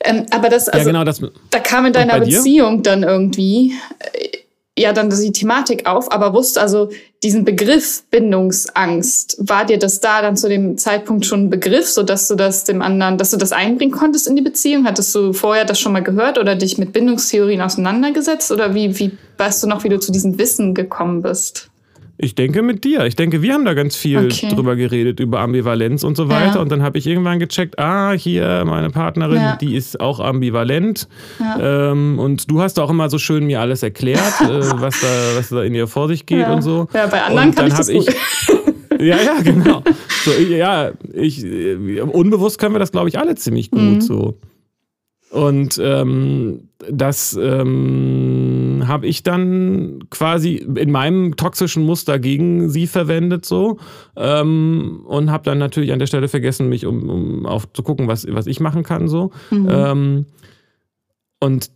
[0.02, 1.20] Ähm, aber das, also, ja, genau, das,
[1.50, 4.38] da kam in deiner Beziehung dann irgendwie äh,
[4.80, 6.90] ja dann die Thematik auf, aber wusste also
[7.22, 12.02] diesen Begriff Bindungsangst, war dir das da dann zu dem Zeitpunkt schon ein Begriff, so
[12.02, 14.86] dass du das dem anderen, dass du das einbringen konntest in die Beziehung?
[14.86, 19.18] Hattest du vorher das schon mal gehört oder dich mit Bindungstheorien auseinandergesetzt oder wie, wie
[19.36, 21.69] weißt du noch, wie du zu diesem Wissen gekommen bist?
[22.22, 23.06] Ich denke mit dir.
[23.06, 24.48] Ich denke, wir haben da ganz viel okay.
[24.48, 26.56] drüber geredet, über Ambivalenz und so weiter.
[26.56, 26.60] Ja.
[26.60, 29.56] Und dann habe ich irgendwann gecheckt, ah, hier meine Partnerin, ja.
[29.56, 31.08] die ist auch ambivalent.
[31.38, 31.92] Ja.
[31.92, 35.48] Ähm, und du hast auch immer so schön mir alles erklärt, äh, was, da, was
[35.48, 36.88] da in ihr vor sich geht und so.
[36.92, 38.06] Ja, bei anderen und kann ich das ich,
[39.00, 39.82] Ja, ja, genau.
[40.24, 44.00] So, ja, ich, äh, unbewusst können wir das, glaube ich, alle ziemlich gut mhm.
[44.02, 44.36] so.
[45.30, 48.49] Und ähm, das ähm,
[48.88, 53.78] habe ich dann quasi in meinem toxischen Muster gegen sie verwendet so
[54.16, 58.08] ähm, und habe dann natürlich an der Stelle vergessen, mich um, um auf zu gucken,
[58.08, 59.30] was, was ich machen kann so.
[59.50, 59.68] Mhm.
[59.70, 60.26] Ähm,
[61.40, 61.70] und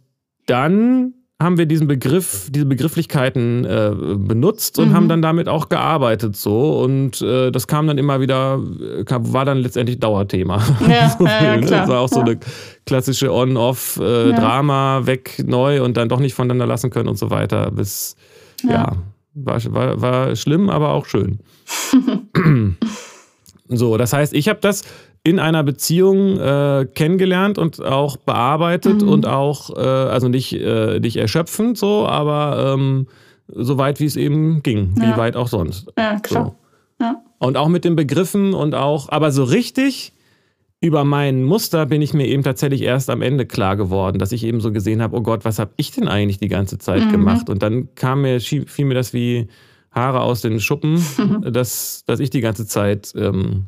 [0.47, 4.95] dann haben wir diesen Begriff, diese Begrifflichkeiten äh, benutzt und mhm.
[4.95, 9.59] haben dann damit auch gearbeitet so und äh, das kam dann immer wieder, war dann
[9.59, 10.61] letztendlich Dauerthema.
[10.89, 11.67] Ja, so ja, ne?
[11.67, 12.39] Das war auch so eine
[12.87, 17.71] klassische On-Off-Drama, äh, weg, neu und dann doch nicht voneinander lassen können und so weiter.
[17.71, 18.17] Bis,
[18.67, 18.97] ja,
[19.35, 21.41] war, war, war schlimm, aber auch schön.
[23.69, 24.83] so, das heißt, ich habe das
[25.27, 29.09] in einer Beziehung äh, kennengelernt und auch bearbeitet mhm.
[29.09, 33.07] und auch, äh, also nicht, äh, nicht erschöpfend so, aber ähm,
[33.49, 35.15] so weit wie es eben ging, Ja.
[35.15, 35.91] wie weit auch sonst.
[35.99, 36.55] Ja, klar.
[37.01, 37.23] Ja.
[37.39, 40.13] Und auch mit den Begriffen und auch, aber so richtig
[40.81, 44.45] über mein Muster bin ich mir eben tatsächlich erst am Ende klar geworden, dass ich
[44.45, 47.11] eben so gesehen habe, oh Gott, was habe ich denn eigentlich die ganze Zeit Mhm.
[47.13, 47.49] gemacht?
[47.49, 49.49] Und dann kam mir, fiel mir das wie
[49.91, 51.03] Haare aus den Schuppen,
[51.51, 53.67] dass, dass ich die ganze Zeit ähm,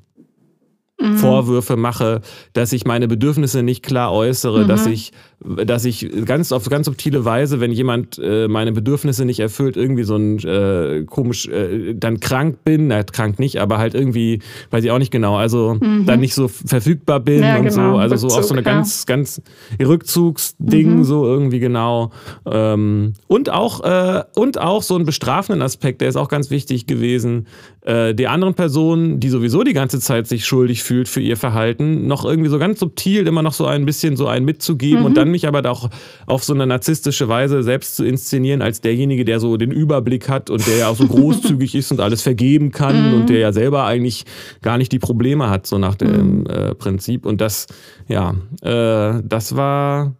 [1.06, 1.16] Mhm.
[1.18, 2.20] Vorwürfe mache,
[2.52, 4.68] dass ich meine Bedürfnisse nicht klar äußere, Mhm.
[4.68, 5.12] dass ich,
[5.44, 10.02] dass ich ganz auf ganz subtile Weise, wenn jemand äh, meine Bedürfnisse nicht erfüllt, irgendwie
[10.02, 14.82] so ein äh, komisch, äh, dann krank bin, na krank nicht, aber halt irgendwie, weiß
[14.84, 17.42] ich auch nicht genau, also dann nicht so verfügbar bin Mhm.
[17.42, 18.72] Ja, und genau, so, also so auf so eine Rückzug, ja.
[18.72, 19.42] ganz, ganz
[19.78, 21.04] Rückzugsding, Mhm.
[21.04, 22.12] so irgendwie genau.
[22.46, 26.86] Ähm, und auch äh, und auch so einen bestrafenden Aspekt, der ist auch ganz wichtig
[26.86, 27.46] gewesen,
[27.82, 32.06] äh, der anderen Person, die sowieso die ganze Zeit sich schuldig fühlt für ihr Verhalten,
[32.06, 35.25] noch irgendwie so ganz subtil immer noch so ein bisschen so ein mitzugeben und dann
[35.30, 35.90] mich aber auch
[36.26, 40.50] auf so eine narzisstische Weise selbst zu inszenieren als derjenige, der so den Überblick hat
[40.50, 43.84] und der ja auch so großzügig ist und alles vergeben kann und der ja selber
[43.84, 44.24] eigentlich
[44.62, 47.26] gar nicht die Probleme hat, so nach dem äh, Prinzip.
[47.26, 47.66] Und das,
[48.08, 50.14] ja, äh, das war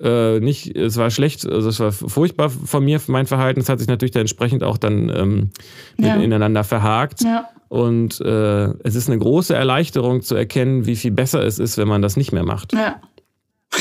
[0.00, 3.60] äh, nicht, es war schlecht, also es war furchtbar von mir, mein Verhalten.
[3.60, 5.50] Es hat sich natürlich dann entsprechend auch dann ähm,
[5.98, 6.14] Ja.
[6.16, 7.22] ineinander verhakt.
[7.22, 7.48] Ja.
[7.68, 11.88] Und äh, es ist eine große Erleichterung zu erkennen, wie viel besser es ist, wenn
[11.88, 12.72] man das nicht mehr macht.
[12.72, 12.96] Ja.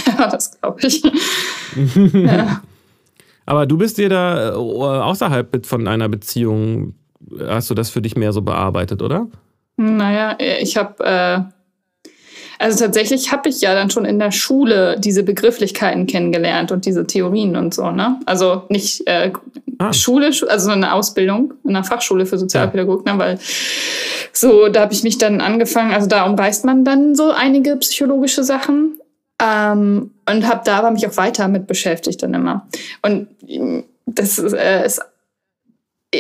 [0.06, 1.04] Ja, das glaube ich.
[2.14, 2.62] ja.
[3.46, 6.96] Aber du bist dir da äh, außerhalb von einer Beziehung,
[7.48, 9.28] hast du das für dich mehr so bearbeitet, oder?
[9.78, 11.40] Naja, ich habe, äh,
[12.60, 17.06] also tatsächlich habe ich ja dann schon in der Schule diese Begrifflichkeiten kennengelernt und diese
[17.06, 18.20] Theorien und so, ne?
[18.26, 19.32] Also nicht äh,
[19.80, 19.94] Ah.
[19.94, 23.14] Schule, Schu- also eine Ausbildung in einer Fachschule für Sozialpädagogik, ne?
[23.20, 23.40] weil
[24.34, 28.44] so, da habe ich mich dann angefangen, also da umreißt man dann so einige psychologische
[28.44, 28.98] Sachen
[29.42, 32.68] ähm, und habe da aber mich auch weiter mit beschäftigt dann immer.
[33.02, 35.02] Und ähm, das ist, äh, ist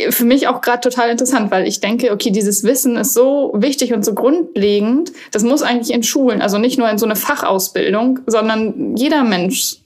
[0.10, 3.94] für mich auch gerade total interessant, weil ich denke, okay, dieses Wissen ist so wichtig
[3.94, 8.20] und so grundlegend, das muss eigentlich in Schulen, also nicht nur in so eine Fachausbildung,
[8.28, 9.78] sondern jeder Mensch,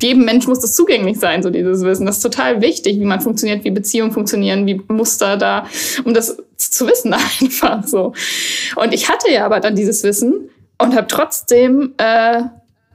[0.00, 2.06] jedem Mensch muss das zugänglich sein, so dieses Wissen.
[2.06, 5.66] Das ist total wichtig, wie man funktioniert, wie Beziehungen funktionieren, wie Muster da,
[6.04, 8.12] um das zu wissen einfach so.
[8.76, 12.42] Und ich hatte ja aber dann dieses Wissen und habe trotzdem äh,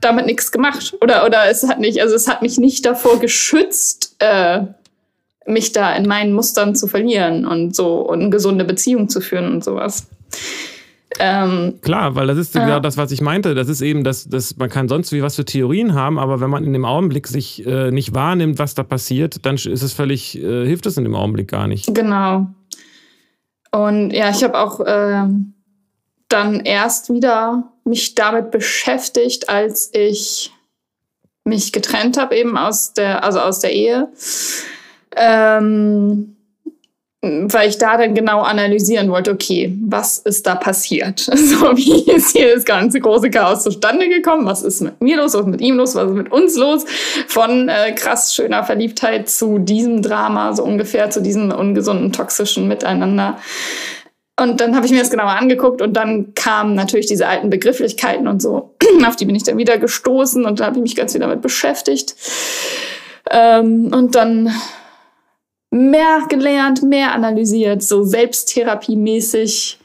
[0.00, 0.94] damit nichts gemacht.
[1.00, 4.60] Oder, oder es hat nicht, also es hat mich nicht davor geschützt, äh,
[5.46, 9.52] mich da in meinen Mustern zu verlieren und so und eine gesunde Beziehung zu führen
[9.52, 10.06] und sowas.
[11.20, 12.64] Ähm, Klar, weil das ist Ja.
[12.64, 13.54] genau das, was ich meinte.
[13.54, 16.50] Das ist eben, dass, dass man kann sonst wie was für Theorien haben, aber wenn
[16.50, 20.36] man in dem Augenblick sich äh, nicht wahrnimmt, was da passiert, dann ist es völlig,
[20.36, 21.94] äh, hilft es in dem Augenblick gar nicht.
[21.94, 22.46] Genau.
[23.70, 25.53] Und ja, ich habe auch ähm,
[26.34, 30.52] dann erst wieder mich damit beschäftigt, als ich
[31.44, 34.08] mich getrennt habe eben aus der, also aus der Ehe.
[35.16, 36.36] Ähm,
[37.22, 41.20] weil ich da dann genau analysieren wollte, okay, was ist da passiert?
[41.44, 44.46] So, wie ist hier das ganze große Chaos zustande gekommen?
[44.46, 45.34] Was ist mit mir los?
[45.34, 45.94] Was ist mit ihm los?
[45.94, 46.84] Was ist mit uns los?
[47.28, 53.38] Von äh, krass schöner Verliebtheit zu diesem Drama, so ungefähr zu diesem ungesunden, toxischen Miteinander.
[54.38, 58.26] Und dann habe ich mir das genauer angeguckt und dann kamen natürlich diese alten Begrifflichkeiten
[58.26, 58.74] und so,
[59.06, 61.40] auf die bin ich dann wieder gestoßen und da habe ich mich ganz viel damit
[61.40, 62.16] beschäftigt.
[63.30, 64.52] Ähm, und dann
[65.70, 69.78] mehr gelernt, mehr analysiert, so selbsttherapiemäßig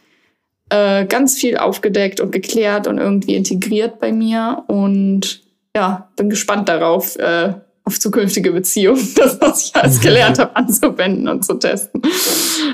[0.70, 4.64] äh, ganz viel aufgedeckt und geklärt und irgendwie integriert bei mir.
[4.68, 5.42] Und
[5.76, 11.28] ja, bin gespannt darauf, äh, auf zukünftige Beziehungen, das, was ich alles gelernt habe, anzuwenden
[11.28, 12.02] und zu testen.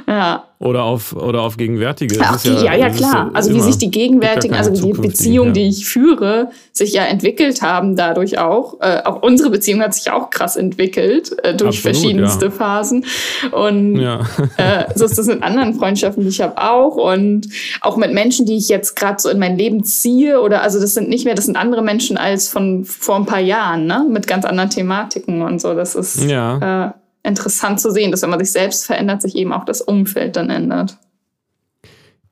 [0.08, 0.50] Ja.
[0.66, 2.18] Oder auf, oder auf gegenwärtige.
[2.22, 3.30] Ach, ist ja, ja, ja klar.
[3.36, 5.54] Also wie sich die gegenwärtigen, also die Beziehungen, ja.
[5.54, 8.82] die ich führe, sich ja entwickelt haben dadurch auch.
[8.82, 12.52] Äh, auch unsere Beziehung hat sich auch krass entwickelt äh, durch Absolut, verschiedenste ja.
[12.52, 13.06] Phasen.
[13.52, 16.96] Und äh, so ist das mit anderen Freundschaften, die ich habe auch.
[16.96, 17.48] Und
[17.82, 20.42] auch mit Menschen, die ich jetzt gerade so in mein Leben ziehe.
[20.42, 23.40] Oder also das sind nicht mehr, das sind andere Menschen als von vor ein paar
[23.40, 24.04] Jahren, ne?
[24.10, 25.76] Mit ganz anderen Thematiken und so.
[25.76, 26.96] Das ist Ja.
[27.26, 30.50] Interessant zu sehen, dass wenn man sich selbst verändert, sich eben auch das Umfeld dann
[30.50, 30.98] ändert.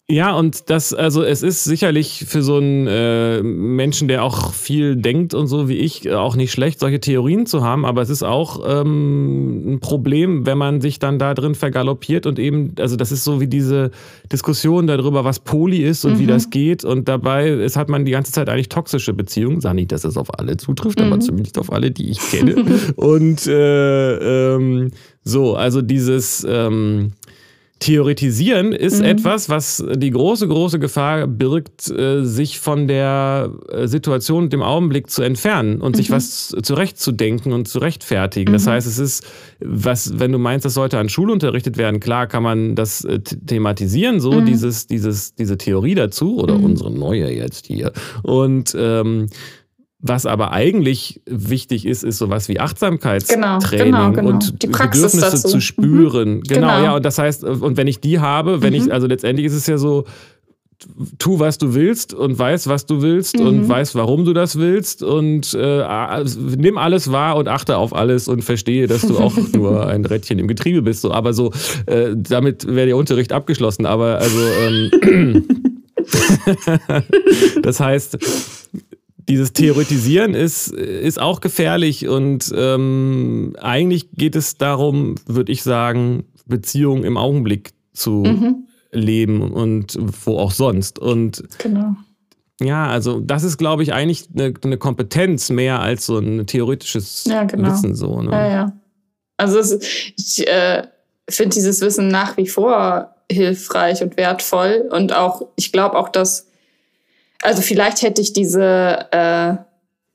[0.10, 4.98] Ja, und das, also es ist sicherlich für so einen äh, Menschen, der auch viel
[4.98, 8.10] denkt und so wie ich, äh, auch nicht schlecht, solche Theorien zu haben, aber es
[8.10, 12.98] ist auch ähm, ein Problem, wenn man sich dann da drin vergaloppiert und eben, also
[12.98, 13.92] das ist so wie diese
[14.30, 16.84] Diskussion darüber, was Poli ist und wie das geht.
[16.84, 20.18] Und dabei ist, hat man die ganze Zeit eigentlich toxische Beziehungen, sag nicht, dass es
[20.18, 22.66] auf alle zutrifft, aber zumindest auf alle, die ich kenne.
[22.98, 24.92] Und äh, ähm,
[25.24, 27.14] so, also dieses ähm,
[27.84, 29.08] Theoretisieren ist mhm.
[29.08, 35.10] etwas, was die große, große Gefahr birgt, äh, sich von der äh, Situation, dem Augenblick
[35.10, 35.98] zu entfernen und mhm.
[35.98, 38.52] sich was zurechtzudenken und zu rechtfertigen.
[38.52, 38.54] Mhm.
[38.54, 39.26] Das heißt, es ist,
[39.60, 43.20] was, wenn du meinst, das sollte an Schule unterrichtet werden, klar kann man das äh,
[43.20, 44.46] thematisieren, so mhm.
[44.46, 46.64] dieses, dieses, diese Theorie dazu oder mhm.
[46.64, 47.92] unsere neue jetzt hier.
[48.22, 49.28] Und ähm,
[50.06, 54.30] was aber eigentlich wichtig ist, ist sowas wie Achtsamkeitstraining genau, genau, genau.
[54.30, 55.48] und die Bedürfnisse dazu.
[55.48, 56.36] zu spüren.
[56.36, 56.44] Mhm.
[56.44, 56.96] Genau, genau, ja.
[56.96, 58.88] Und das heißt, und wenn ich die habe, wenn mhm.
[58.88, 60.04] ich, also letztendlich ist es ja so,
[61.20, 63.48] tu, was du willst und weiß, was du willst mhm.
[63.48, 66.24] und weiß, warum du das willst und äh,
[66.58, 70.38] nimm alles wahr und achte auf alles und verstehe, dass du auch nur ein Rädchen
[70.38, 71.02] im Getriebe bist.
[71.02, 71.54] So, aber so,
[71.86, 73.86] äh, damit wäre der Unterricht abgeschlossen.
[73.86, 75.48] Aber also, ähm,
[77.64, 78.18] das heißt,
[79.28, 86.26] dieses Theoretisieren ist, ist auch gefährlich und ähm, eigentlich geht es darum, würde ich sagen,
[86.46, 88.68] Beziehungen im Augenblick zu mhm.
[88.92, 91.00] leben und wo auch sonst.
[91.00, 91.96] Und genau.
[92.62, 97.26] Ja, also das ist, glaube ich, eigentlich eine, eine, Kompetenz mehr als so ein theoretisches
[97.26, 97.72] ja, genau.
[97.72, 97.96] Wissen.
[97.96, 98.32] So, ne?
[98.32, 98.74] Ja, ja.
[99.38, 99.80] Also es,
[100.18, 100.84] ich äh,
[101.30, 104.88] finde dieses Wissen nach wie vor hilfreich und wertvoll.
[104.92, 106.48] Und auch, ich glaube auch, dass
[107.44, 109.56] also vielleicht hätte ich diese äh,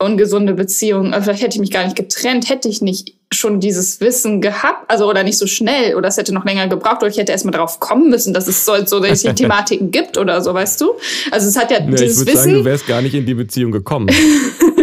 [0.03, 4.01] ungesunde Beziehung, also vielleicht hätte ich mich gar nicht getrennt, hätte ich nicht schon dieses
[4.01, 7.17] Wissen gehabt, also oder nicht so schnell oder es hätte noch länger gebraucht oder ich
[7.17, 10.81] hätte erstmal darauf kommen müssen, dass es so, so solche Thematiken gibt oder so, weißt
[10.81, 10.93] du?
[11.29, 13.35] Also es hat ja nee, dieses ich würde sagen, du wärst gar nicht in die
[13.35, 14.09] Beziehung gekommen.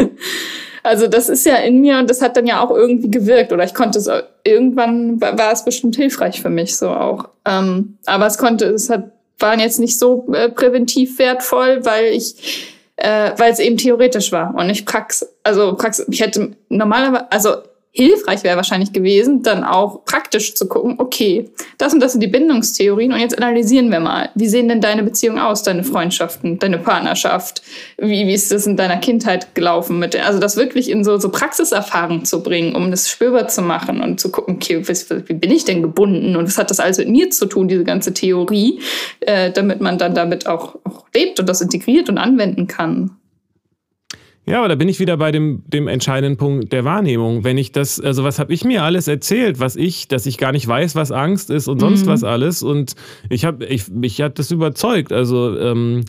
[0.85, 3.65] also das ist ja in mir und das hat dann ja auch irgendwie gewirkt oder
[3.65, 4.09] ich konnte es
[4.45, 7.31] irgendwann war es bestimmt hilfreich für mich so auch.
[7.45, 12.75] Ähm, aber es konnte, es hat waren jetzt nicht so äh, präventiv wertvoll, weil ich,
[12.97, 15.27] äh, weil es eben theoretisch war und nicht Prax.
[15.43, 16.05] Also Prax.
[16.11, 17.57] Ich hätte normalerweise, also
[17.97, 22.27] hilfreich wäre wahrscheinlich gewesen, dann auch praktisch zu gucken, okay, das und das sind die
[22.27, 26.79] Bindungstheorien und jetzt analysieren wir mal, wie sehen denn deine Beziehungen aus, deine Freundschaften, deine
[26.79, 27.63] Partnerschaft,
[27.97, 31.31] wie, wie ist das in deiner Kindheit gelaufen mit, also das wirklich in so, so
[31.31, 35.51] Praxiserfahrung zu bringen, um das spürbar zu machen und zu gucken, okay, wie, wie bin
[35.51, 38.81] ich denn gebunden und was hat das alles mit mir zu tun, diese ganze Theorie,
[39.21, 43.17] äh, damit man dann damit auch, auch lebt und das integriert und anwenden kann.
[44.49, 47.43] Ja, aber da bin ich wieder bei dem, dem entscheidenden Punkt der Wahrnehmung.
[47.43, 50.53] Wenn ich das, also was habe ich mir alles erzählt, was ich, dass ich gar
[50.53, 52.11] nicht weiß, was Angst ist und sonst mhm.
[52.11, 52.63] was alles.
[52.63, 52.95] Und
[53.29, 55.13] ich habe, ich, mich hat das überzeugt.
[55.13, 56.05] Also ähm,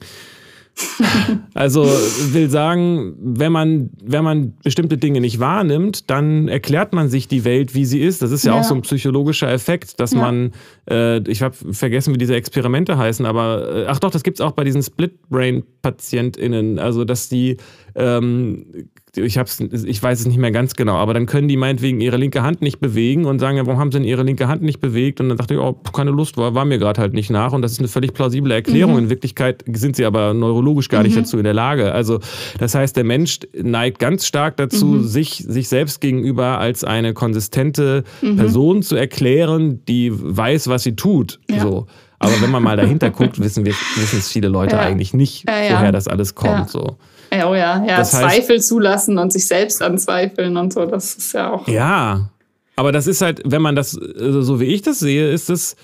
[1.54, 7.28] also will sagen, wenn man, wenn man bestimmte Dinge nicht wahrnimmt, dann erklärt man sich
[7.28, 8.22] die Welt, wie sie ist.
[8.22, 8.60] Das ist ja, ja.
[8.60, 10.20] auch so ein psychologischer Effekt, dass ja.
[10.20, 10.52] man,
[10.90, 14.46] äh, ich habe vergessen, wie diese Experimente heißen, aber äh, ach doch, das gibt es
[14.46, 16.80] auch bei diesen Split-Brain-PatientInnen.
[16.80, 17.58] Also, dass die
[17.96, 22.00] ähm, ich, hab's, ich weiß es nicht mehr ganz genau, aber dann können die meinetwegen
[22.02, 24.62] ihre linke Hand nicht bewegen und sagen, ja, warum haben sie denn ihre linke Hand
[24.62, 25.20] nicht bewegt?
[25.20, 27.54] Und dann dachte ich, oh, keine Lust, war, war mir gerade halt nicht nach.
[27.54, 28.94] Und das ist eine völlig plausible Erklärung.
[28.94, 29.00] Mhm.
[29.00, 31.22] In Wirklichkeit sind sie aber neurologisch gar nicht mhm.
[31.22, 31.92] dazu in der Lage.
[31.92, 32.20] Also
[32.60, 35.08] das heißt, der Mensch neigt ganz stark dazu, mhm.
[35.08, 38.38] sich, sich selbst gegenüber als eine konsistente mhm.
[38.38, 41.40] Person zu erklären, die weiß, was sie tut.
[41.50, 41.62] Ja.
[41.62, 41.88] So.
[42.20, 44.82] Aber wenn man mal dahinter guckt, wissen wir, wissen es viele Leute ja.
[44.82, 46.70] eigentlich nicht, woher das alles kommt.
[46.70, 46.98] So.
[47.32, 51.16] Ja, oh ja, ja, das Zweifel heißt, zulassen und sich selbst anzweifeln und so, das
[51.16, 51.68] ist ja auch.
[51.68, 52.30] Ja,
[52.76, 55.76] aber das ist halt, wenn man das, also so wie ich das sehe, ist es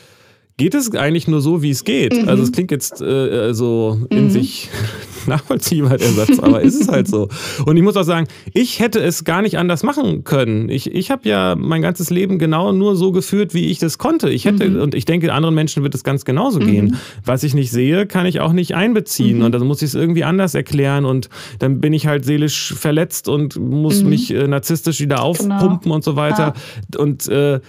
[0.57, 2.21] geht es eigentlich nur so, wie es geht.
[2.21, 2.29] Mhm.
[2.29, 4.29] Also es klingt jetzt äh, so in mhm.
[4.29, 4.69] sich
[5.27, 7.27] nachvollziehbar, der Satz, aber ist es halt so.
[7.65, 10.69] Und ich muss auch sagen, ich hätte es gar nicht anders machen können.
[10.69, 14.29] Ich, ich habe ja mein ganzes Leben genau nur so geführt, wie ich das konnte.
[14.29, 14.81] Ich hätte, mhm.
[14.81, 16.65] und ich denke, anderen Menschen wird es ganz genauso mhm.
[16.67, 16.97] gehen.
[17.25, 19.39] Was ich nicht sehe, kann ich auch nicht einbeziehen.
[19.39, 19.45] Mhm.
[19.45, 21.05] Und dann muss ich es irgendwie anders erklären.
[21.05, 21.29] Und
[21.59, 24.09] dann bin ich halt seelisch verletzt und muss mhm.
[24.09, 25.29] mich äh, narzisstisch wieder genau.
[25.29, 25.95] aufpumpen genau.
[25.95, 26.53] und so weiter.
[26.93, 26.99] Ja.
[26.99, 27.59] Und äh,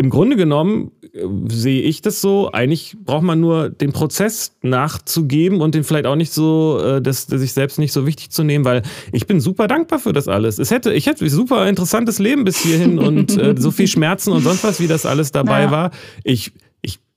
[0.00, 5.60] im Grunde genommen äh, sehe ich das so, eigentlich braucht man nur den Prozess nachzugeben
[5.60, 8.42] und den vielleicht auch nicht so, äh, das, das sich selbst nicht so wichtig zu
[8.42, 8.80] nehmen, weil
[9.12, 10.58] ich bin super dankbar für das alles.
[10.58, 14.32] Es hätte, ich hätte ein super interessantes Leben bis hierhin und äh, so viel Schmerzen
[14.32, 15.70] und sonst was, wie das alles dabei naja.
[15.70, 15.90] war.
[16.24, 16.52] Ich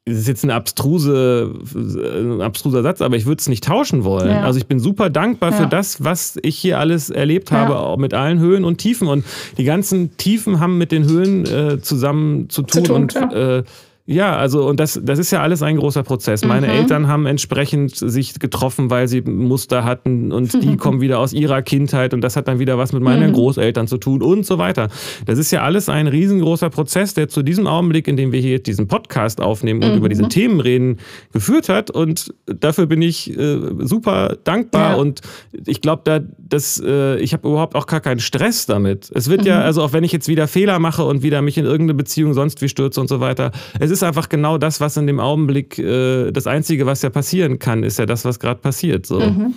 [0.05, 4.29] das ist jetzt ein, abstruse, ein abstruser Satz, aber ich würde es nicht tauschen wollen.
[4.29, 4.41] Ja.
[4.41, 5.57] Also ich bin super dankbar ja.
[5.57, 7.79] für das, was ich hier alles erlebt habe, ja.
[7.79, 9.07] auch mit allen Höhen und Tiefen.
[9.07, 9.23] Und
[9.57, 12.83] die ganzen Tiefen haben mit den Höhen äh, zusammen zu tun.
[12.83, 13.63] Zu tun und äh,
[14.05, 16.43] ja, also und das, das ist ja alles ein großer Prozess.
[16.43, 16.73] Meine mhm.
[16.73, 21.61] Eltern haben entsprechend sich getroffen, weil sie Muster hatten und die kommen wieder aus ihrer
[21.61, 23.35] Kindheit und das hat dann wieder was mit meinen mhm.
[23.35, 24.89] Großeltern zu tun und so weiter.
[25.25, 28.61] Das ist ja alles ein riesengroßer Prozess, der zu diesem Augenblick, in dem wir hier
[28.61, 29.97] diesen Podcast aufnehmen und mhm.
[29.99, 30.97] über diese Themen reden,
[31.31, 34.95] geführt hat und dafür bin ich äh, super dankbar ja.
[34.97, 35.21] und
[35.65, 39.09] ich glaube, da, dass, äh, ich habe überhaupt auch gar keinen Stress damit.
[39.15, 39.63] Es wird ja, mhm.
[39.63, 42.61] also auch wenn ich jetzt wieder Fehler mache und wieder mich in irgendeine Beziehung sonst
[42.61, 46.31] wie stürze und so weiter, es ist einfach genau das, was in dem Augenblick, äh,
[46.31, 49.05] das Einzige, was ja passieren kann, ist ja das, was gerade passiert.
[49.05, 49.19] So.
[49.19, 49.53] Mhm.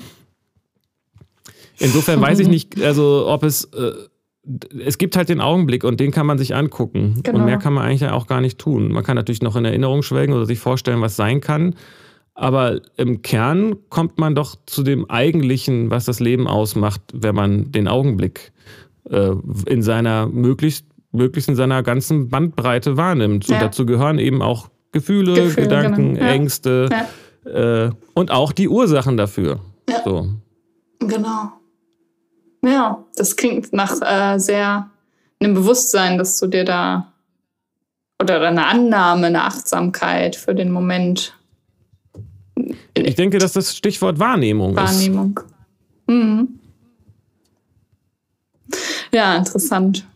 [1.78, 3.92] Insofern weiß ich nicht, also ob es, äh,
[4.84, 7.20] es gibt halt den Augenblick und den kann man sich angucken.
[7.22, 7.38] Genau.
[7.38, 8.92] Und mehr kann man eigentlich auch gar nicht tun.
[8.92, 11.74] Man kann natürlich noch in Erinnerung schwelgen oder sich vorstellen, was sein kann.
[12.34, 17.72] Aber im Kern kommt man doch zu dem Eigentlichen, was das Leben ausmacht, wenn man
[17.72, 18.52] den Augenblick
[19.10, 19.32] äh,
[19.66, 20.84] in seiner möglichst,
[21.16, 23.48] möglichst in seiner ganzen Bandbreite wahrnimmt.
[23.48, 23.56] Ja.
[23.56, 26.26] Und dazu gehören eben auch Gefühle, Gefühle Gedanken, genau.
[26.26, 26.32] ja.
[26.32, 27.06] Ängste ja.
[27.86, 29.60] Äh, und auch die Ursachen dafür.
[30.04, 30.28] So.
[31.00, 31.52] Genau.
[32.64, 34.90] Ja, das klingt nach äh, sehr
[35.40, 37.12] einem Bewusstsein, dass du dir da
[38.20, 41.34] oder eine Annahme, eine Achtsamkeit für den Moment.
[42.94, 45.36] Ich denke, dass das Stichwort Wahrnehmung, Wahrnehmung.
[45.36, 45.44] ist.
[46.06, 46.48] Wahrnehmung.
[46.48, 46.60] Mhm.
[49.12, 50.06] Ja, interessant.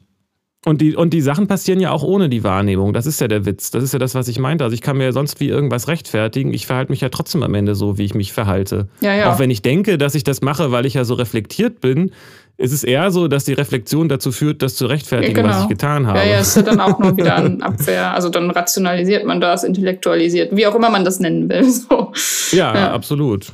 [0.67, 2.93] Und die, und die Sachen passieren ja auch ohne die Wahrnehmung.
[2.93, 3.71] Das ist ja der Witz.
[3.71, 4.63] Das ist ja das, was ich meinte.
[4.63, 6.53] Also ich kann mir ja sonst wie irgendwas rechtfertigen.
[6.53, 8.89] Ich verhalte mich ja trotzdem am Ende so, wie ich mich verhalte.
[9.01, 9.33] Ja, ja.
[9.33, 12.11] Auch wenn ich denke, dass ich das mache, weil ich ja so reflektiert bin,
[12.59, 15.49] ist es eher so, dass die Reflexion dazu führt, das zu rechtfertigen, genau.
[15.49, 16.19] was ich getan habe.
[16.19, 18.13] Ja, ja, ist ja dann auch nur wieder ein Abwehr.
[18.13, 21.65] Also dann rationalisiert man das, intellektualisiert, wie auch immer man das nennen will.
[21.71, 22.13] So.
[22.53, 23.53] Ja, ja, absolut.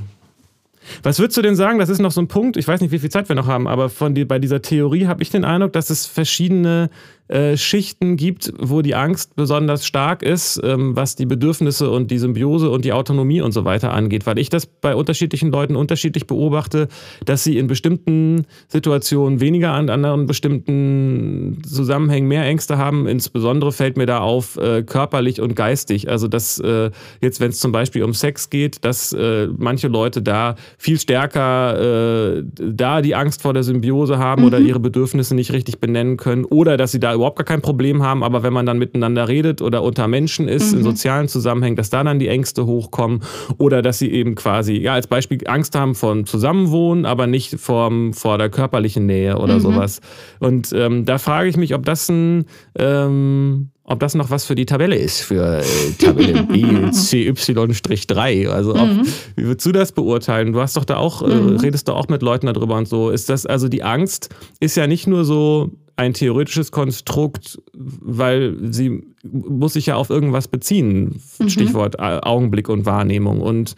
[1.02, 1.78] Was würdest du denn sagen?
[1.78, 2.56] Das ist noch so ein Punkt.
[2.56, 5.06] Ich weiß nicht, wie viel Zeit wir noch haben, aber von die, bei dieser Theorie
[5.06, 6.90] habe ich den Eindruck, dass es verschiedene
[7.28, 12.18] äh, Schichten gibt, wo die Angst besonders stark ist, ähm, was die Bedürfnisse und die
[12.18, 14.26] Symbiose und die Autonomie und so weiter angeht.
[14.26, 16.86] Weil ich das bei unterschiedlichen Leuten unterschiedlich beobachte,
[17.24, 23.08] dass sie in bestimmten Situationen weniger an anderen bestimmten Zusammenhängen mehr Ängste haben.
[23.08, 26.08] Insbesondere fällt mir da auf äh, körperlich und geistig.
[26.08, 29.16] Also dass äh, jetzt, wenn es zum Beispiel um Sex geht, dass
[29.58, 34.48] manche Leute da viel stärker da die Angst vor der Symbiose haben mhm.
[34.48, 38.02] oder ihre Bedürfnisse nicht richtig benennen können oder dass sie da überhaupt gar kein Problem
[38.02, 40.78] haben, aber wenn man dann miteinander redet oder unter Menschen ist, mhm.
[40.78, 43.22] in sozialen Zusammenhängen, dass da dann die Ängste hochkommen
[43.58, 47.90] oder dass sie eben quasi, ja, als Beispiel Angst haben vor Zusammenwohnen, aber nicht vor,
[48.12, 49.60] vor der körperlichen Nähe oder mhm.
[49.60, 50.00] sowas.
[50.38, 52.46] Und ähm, da frage ich mich, ob das ein,
[52.78, 55.62] ähm, ob das noch was für die Tabelle ist, für äh,
[55.98, 58.48] Tabelle BCY-3.
[58.48, 59.06] Also ob, mhm.
[59.36, 60.52] wie würdest du das beurteilen?
[60.52, 61.56] Du hast doch da auch, äh, mhm.
[61.56, 63.10] redest doch auch mit Leuten darüber und so.
[63.10, 64.28] Ist das, also die Angst
[64.60, 70.46] ist ja nicht nur so ein theoretisches Konstrukt, weil sie muss sich ja auf irgendwas
[70.48, 71.20] beziehen.
[71.38, 71.48] Mhm.
[71.48, 73.40] Stichwort Augenblick und Wahrnehmung.
[73.40, 73.74] Und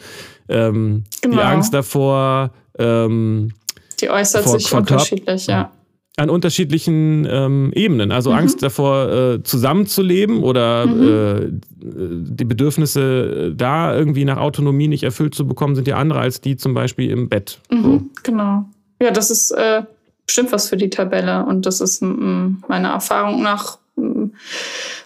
[0.49, 1.37] ähm, genau.
[1.37, 2.51] die Angst davor.
[2.79, 3.53] Ähm,
[4.01, 5.73] die äußert vor, sich vor unterschiedlich, ja.
[6.17, 8.11] An unterschiedlichen ähm, Ebenen.
[8.11, 8.39] Also mhm.
[8.39, 11.09] Angst davor, äh, zusammenzuleben oder mhm.
[11.09, 16.41] äh, die Bedürfnisse da irgendwie nach Autonomie nicht erfüllt zu bekommen, sind ja andere als
[16.41, 17.61] die zum Beispiel im Bett.
[17.71, 18.03] Mhm, so.
[18.25, 18.65] Genau.
[19.01, 19.83] Ja, das ist äh,
[20.29, 21.45] bestimmt was für die Tabelle.
[21.45, 23.79] Und das ist meiner Erfahrung nach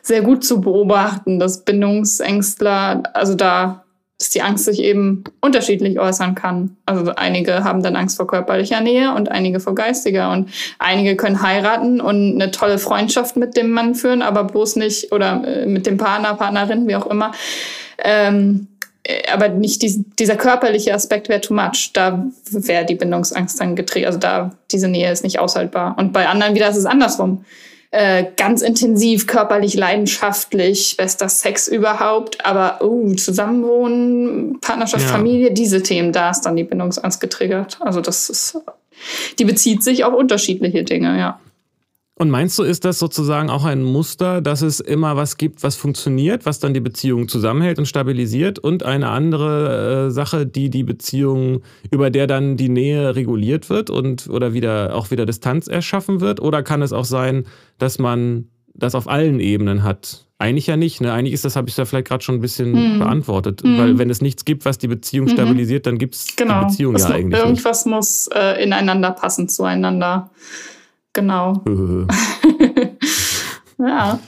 [0.03, 3.85] sehr gut zu beobachten, dass Bindungsängstler, also da,
[4.19, 6.77] dass die Angst sich eben unterschiedlich äußern kann.
[6.85, 10.31] Also einige haben dann Angst vor körperlicher Nähe und einige vor geistiger.
[10.33, 15.13] Und einige können heiraten und eine tolle Freundschaft mit dem Mann führen, aber bloß nicht,
[15.13, 17.33] oder äh, mit dem Partner, Partnerin, wie auch immer.
[17.99, 18.72] Ähm, äh,
[19.33, 21.91] aber nicht dies, dieser körperliche Aspekt wäre too much.
[21.93, 24.09] Da wäre die Bindungsangst dann getriggert.
[24.09, 25.97] Also da, diese Nähe ist nicht aushaltbar.
[25.99, 27.45] Und bei anderen wieder ist es andersrum.
[27.91, 35.11] Äh, ganz intensiv, körperlich, leidenschaftlich, bester Sex überhaupt, aber oh, Zusammenwohnen, Partnerschaft, ja.
[35.11, 37.77] Familie, diese Themen, da ist dann die Bindungsangst getriggert.
[37.81, 38.59] Also das ist,
[39.39, 41.39] die bezieht sich auf unterschiedliche Dinge, ja.
[42.23, 45.75] Und meinst du, ist das sozusagen auch ein Muster, dass es immer was gibt, was
[45.75, 50.85] funktioniert, was dann die Beziehung zusammenhält und stabilisiert und eine andere äh, Sache, die die
[50.85, 56.21] Beziehung, über der dann die Nähe reguliert wird und oder wieder auch wieder Distanz erschaffen
[56.21, 56.41] wird?
[56.41, 57.45] Oder kann es auch sein,
[57.79, 60.25] dass man das auf allen Ebenen hat?
[60.39, 61.01] Eigentlich ja nicht.
[61.01, 61.13] Ne?
[61.13, 62.99] Eigentlich ist das, habe ich da vielleicht gerade schon ein bisschen mhm.
[63.01, 63.65] beantwortet.
[63.65, 63.79] Mhm.
[63.79, 65.31] Weil wenn es nichts gibt, was die Beziehung mhm.
[65.31, 66.61] stabilisiert, dann gibt es genau.
[66.61, 67.41] die Beziehung das ja eigentlich.
[67.41, 67.93] Irgendwas nicht.
[67.93, 70.31] muss äh, ineinander passen zueinander.
[71.13, 71.63] Genau.
[73.79, 74.19] ja.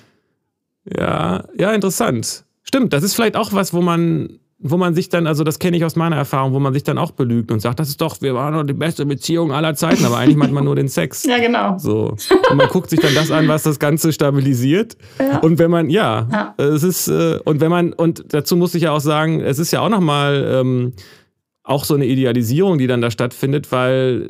[0.97, 2.45] Ja, ja, interessant.
[2.63, 5.77] Stimmt, das ist vielleicht auch was, wo man, wo man sich dann, also das kenne
[5.77, 8.21] ich aus meiner Erfahrung, wo man sich dann auch belügt und sagt, das ist doch,
[8.21, 11.25] wir waren doch die beste Beziehung aller Zeiten, aber eigentlich meint man nur den Sex.
[11.25, 11.79] Ja, genau.
[11.79, 12.17] So.
[12.51, 14.97] Und man guckt sich dann das an, was das Ganze stabilisiert.
[15.19, 15.39] Ja.
[15.39, 18.83] Und wenn man, ja, ja, es ist, äh, und wenn man, und dazu muss ich
[18.83, 20.93] ja auch sagen, es ist ja auch nochmal, ähm,
[21.65, 24.29] auch so eine Idealisierung, die dann da stattfindet, weil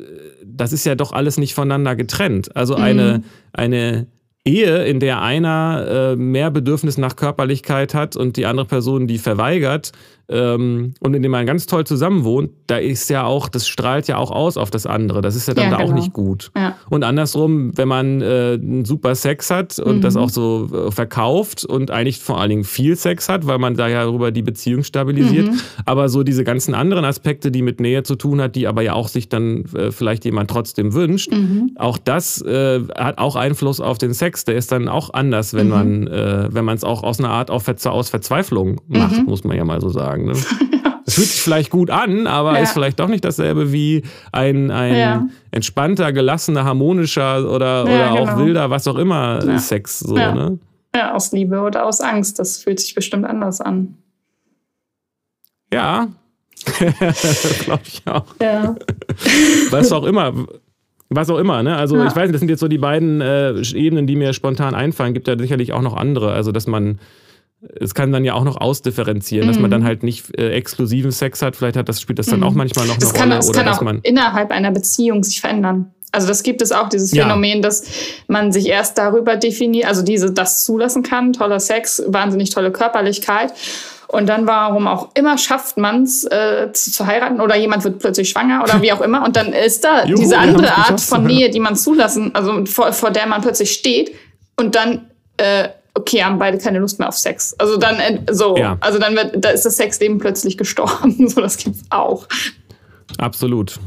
[0.55, 2.55] das ist ja doch alles nicht voneinander getrennt.
[2.55, 3.23] Also eine, mhm.
[3.53, 4.07] eine
[4.45, 9.17] Ehe, in der einer äh, mehr Bedürfnis nach Körperlichkeit hat und die andere Person die
[9.17, 9.91] verweigert,
[10.29, 14.07] ähm, und in dem man ganz toll zusammen wohnt, da ist ja auch, das strahlt
[14.07, 15.21] ja auch aus auf das andere.
[15.21, 15.95] Das ist ja dann Ja, da auch genau.
[15.99, 16.51] nicht gut.
[16.57, 16.75] Ja.
[16.89, 20.01] Und andersrum, wenn man äh, einen super Sex hat und Mhm.
[20.01, 23.75] das auch so äh, verkauft und eigentlich vor allen Dingen viel Sex hat, weil man
[23.75, 25.59] da ja darüber die Beziehung stabilisiert, Mhm.
[25.85, 28.93] aber so diese ganzen anderen Aspekte, die mit Nähe zu tun hat, die aber ja
[28.93, 31.71] auch sich dann äh, vielleicht jemand trotzdem wünscht, Mhm.
[31.75, 34.45] auch das äh, hat auch Einfluss auf den Sex.
[34.45, 35.71] Der ist dann auch anders, wenn Mhm.
[35.73, 39.25] man äh, wenn man es auch aus einer Art auch Verze- aus Verzweiflung macht, Mhm.
[39.25, 40.14] muss man ja mal so sagen.
[40.23, 40.33] Ne?
[41.07, 42.63] Es fühlt sich vielleicht gut an, aber Ja.
[42.63, 44.01] ist vielleicht doch nicht dasselbe wie
[44.31, 45.27] ein, ein Ja.
[45.51, 48.37] entspannter, gelassener, harmonischer oder, Ja, oder auch genau.
[48.39, 49.59] wilder, was auch immer Ja.
[49.59, 49.99] Sex.
[49.99, 50.33] So, Ja.
[50.33, 50.57] ne?
[50.95, 52.39] Ja, aus Liebe oder aus Angst.
[52.39, 53.97] Das fühlt sich bestimmt anders an.
[55.71, 56.07] Ja,
[57.65, 58.25] glaube ich auch.
[58.41, 58.75] Ja.
[59.71, 60.33] Was auch immer.
[61.09, 61.75] Was auch immer, ne?
[61.75, 62.07] Also Ja.
[62.07, 65.13] ich weiß nicht, das sind jetzt so die beiden äh, Ebenen, die mir spontan einfallen.
[65.13, 66.31] Gibt ja sicherlich auch noch andere.
[66.31, 66.99] Also dass man,
[67.79, 69.71] es kann dann ja auch noch ausdifferenzieren, dass man Mhm.
[69.71, 71.55] dann halt nicht äh, exklusiven Sex hat.
[71.55, 73.65] Vielleicht hat das spielt das dann auch manchmal noch eine kann, Rolle das oder kann
[73.67, 75.91] dass auch man innerhalb einer Beziehung sich verändern.
[76.11, 77.23] Also das gibt es auch, dieses Ja.
[77.23, 77.83] Phänomen, dass
[78.27, 83.53] man sich erst darüber definiert, also diese das zulassen kann, toller Sex, wahnsinnig tolle Körperlichkeit.
[84.07, 87.99] Und dann warum auch immer schafft man es äh, zu, zu heiraten oder jemand wird
[87.99, 89.25] plötzlich schwanger oder wie auch immer.
[89.25, 92.93] Und dann ist da Juhu, diese andere Art von Nähe, die man zulassen, also vor,
[92.93, 94.11] vor der man plötzlich steht
[94.55, 97.53] und dann äh, okay, haben beide keine Lust mehr auf Sex.
[97.57, 98.77] Also dann äh, so, Ja.
[98.81, 101.27] also dann wird, da ist das Sexleben plötzlich gestorben.
[101.29, 102.27] So, das gibt's auch.
[103.17, 103.79] Absolut.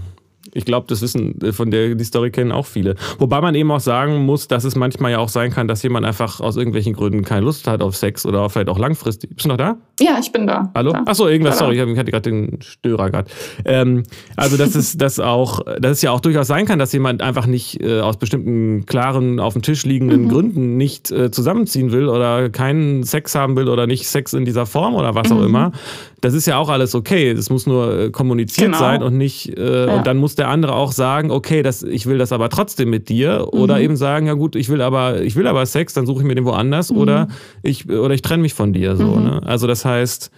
[0.54, 2.96] Ich glaube, das wissen äh, von der die Story kennen auch viele.
[3.18, 6.06] Wobei man eben auch sagen muss, dass es manchmal ja auch sein kann, dass jemand
[6.06, 9.30] einfach aus irgendwelchen Gründen keine Lust hat auf Sex oder vielleicht auch langfristig.
[9.34, 9.76] Bist du noch da?
[10.01, 10.70] Ja, ich bin da.
[10.74, 10.92] Hallo?
[10.92, 11.03] Da.
[11.07, 11.72] Achso, irgendwas, Da, da.
[11.74, 13.28] sorry, ich hatte gerade den Störer gerade.
[13.64, 14.05] Ähm,
[14.36, 17.46] also, dass es, das auch, dass es ja auch durchaus sein kann, dass jemand einfach
[17.46, 20.28] nicht äh, aus bestimmten klaren, auf dem Tisch liegenden Mhm.
[20.28, 24.66] Gründen nicht äh, zusammenziehen will oder keinen Sex haben will oder nicht Sex in dieser
[24.66, 25.46] Form oder was auch Mhm.
[25.46, 25.72] immer.
[26.20, 27.32] Das ist ja auch alles okay.
[27.34, 28.78] Das muss nur äh, kommuniziert Genau.
[28.78, 29.96] sein und nicht, äh, Ja.
[29.96, 33.09] und dann muss der andere auch sagen, okay, das, ich will das aber trotzdem mit
[33.09, 33.49] dir.
[33.53, 33.82] Oder Mhm.
[33.82, 36.34] eben sagen, ja gut, ich will aber, ich will aber Sex, dann suche ich mir
[36.34, 36.99] den woanders Mhm.
[36.99, 37.28] oder
[37.62, 38.96] ich, oder ich trenne mich von dir.
[38.96, 39.40] So, ne?
[39.44, 40.30] Also das heißt,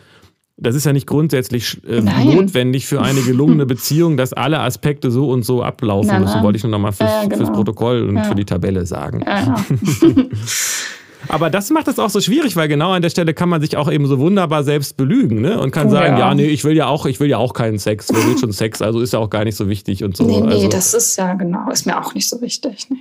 [0.57, 5.31] das ist ja nicht grundsätzlich äh, notwendig für eine gelungene Beziehung, dass alle Aspekte so
[5.31, 6.35] und so ablaufen Nein, müssen.
[6.37, 6.45] nein.
[6.45, 7.37] Wollte ich nur nochmal fürs, Ja, genau.
[7.37, 8.25] fürs Protokoll und Ja.
[8.25, 9.23] für die Tabelle sagen.
[9.27, 9.57] Ja.
[11.29, 13.77] Aber das macht es auch so schwierig, weil genau an der Stelle kann man sich
[13.77, 15.61] auch eben so wunderbar selbst belügen ne?
[15.61, 16.29] und kann sagen, ja.
[16.31, 16.35] ja.
[16.35, 18.81] nee, ich will ja auch, ich will ja auch keinen Sex, wer will schon Sex,
[18.83, 20.25] also ist ja auch gar nicht so wichtig und so.
[20.25, 22.87] Nee, nee, also, das ist ja genau, ist mir auch nicht so wichtig.
[22.91, 22.99] Nee.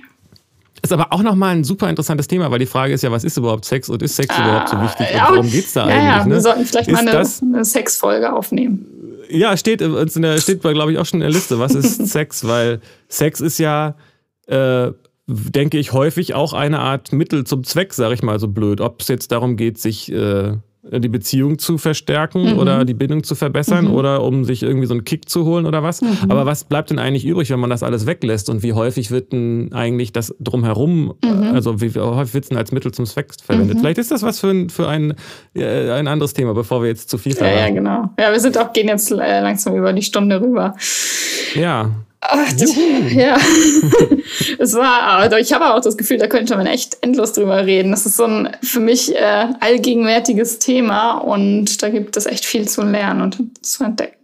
[0.82, 3.36] Ist aber auch nochmal ein super interessantes Thema, weil die Frage ist ja, was ist
[3.36, 5.94] überhaupt Sex und ist Sex überhaupt so wichtig Ah, ja, und worum geht's da ja,
[5.94, 6.04] eigentlich?
[6.04, 6.34] Ja, ne?
[6.34, 8.86] wir sollten vielleicht Ist mal eine, eine Sexfolge aufnehmen.
[9.28, 11.58] Ja, steht, uns in der, steht glaube ich, auch schon in der Liste.
[11.58, 12.46] Was ist Sex?
[12.46, 13.94] Weil Sex ist ja,
[14.46, 14.90] äh,
[15.26, 18.80] denke ich, häufig auch eine Art Mittel zum Zweck, sage ich mal so blöd.
[18.80, 22.58] Ob es jetzt darum geht, sich äh, die Beziehung zu verstärken Mhm.
[22.58, 25.82] oder die Bindung zu verbessern oder um sich irgendwie so einen Kick zu holen oder
[25.82, 26.00] was.
[26.00, 26.16] Mhm.
[26.30, 28.48] Aber was bleibt denn eigentlich übrig, wenn man das alles weglässt?
[28.48, 31.42] Und wie häufig wird denn eigentlich das drumherum, Mhm.
[31.54, 33.78] also wie häufig wird es denn als Mittel zum Zweck verwendet?
[33.80, 35.14] Vielleicht ist das was für ein, für ein,
[35.54, 37.74] äh, ein anderes Thema, bevor wir jetzt zu viel Ja, ja, verraten.
[37.74, 38.08] genau.
[38.18, 40.74] Ja, wir sind auch, gehen jetzt äh, langsam über die Stunde rüber.
[41.54, 41.90] ja.
[42.22, 42.76] Ach, das,
[43.12, 43.38] ja.
[44.58, 47.90] es war, ich habe auch das Gefühl, da könnte man echt endlos drüber reden.
[47.90, 52.68] Das ist so ein für mich äh, allgegenwärtiges Thema und da gibt es echt viel
[52.68, 54.16] zu lernen und zu entdecken.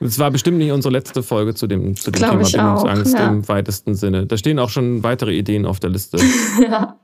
[0.00, 3.28] Es war bestimmt nicht unsere letzte Folge zu dem, zu dem Thema Bindungsangst ja.
[3.28, 4.26] im weitesten Sinne.
[4.26, 6.18] Da stehen auch schon weitere Ideen auf der Liste.
[6.62, 6.96] ja.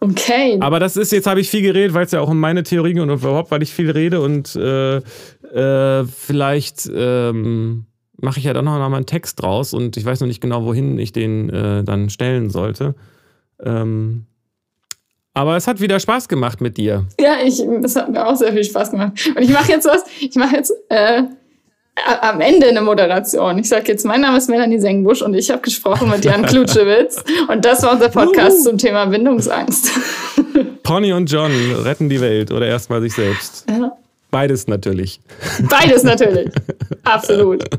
[0.00, 0.58] Okay.
[0.60, 2.92] Aber das ist, jetzt habe ich viel geredet, weil es ja auch um meine Theorie
[2.92, 7.86] geht und überhaupt, weil ich viel rede und äh, äh, vielleicht ähm,
[8.24, 10.64] mache ich ja dann noch mal einen Text draus und ich weiß noch nicht genau,
[10.64, 12.94] wohin ich den äh, dann stellen sollte.
[13.62, 14.26] Ähm,
[15.34, 17.06] aber es hat wieder Spaß gemacht mit dir.
[17.20, 19.12] Ja, ich, das hat mir auch sehr viel Spaß gemacht.
[19.34, 21.22] Und ich mache jetzt was, ich mache jetzt äh,
[22.20, 23.58] am Ende eine Moderation.
[23.58, 27.22] Ich sage jetzt, mein Name ist Melanie Sengbusch und ich habe gesprochen mit Jan Klutschewitz.
[27.48, 29.90] Und das war unser Podcast zum Thema Bindungsangst.
[30.82, 31.52] Pony und John
[31.82, 33.66] retten die Welt oder erstmal sich selbst.
[33.68, 33.96] Ja.
[34.34, 35.20] Beides natürlich.
[35.70, 36.50] Beides natürlich.
[37.04, 37.64] Absolut.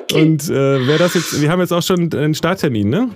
[0.00, 0.22] Okay.
[0.22, 3.10] Und äh, wer das jetzt, wir haben jetzt auch schon einen Starttermin, ne?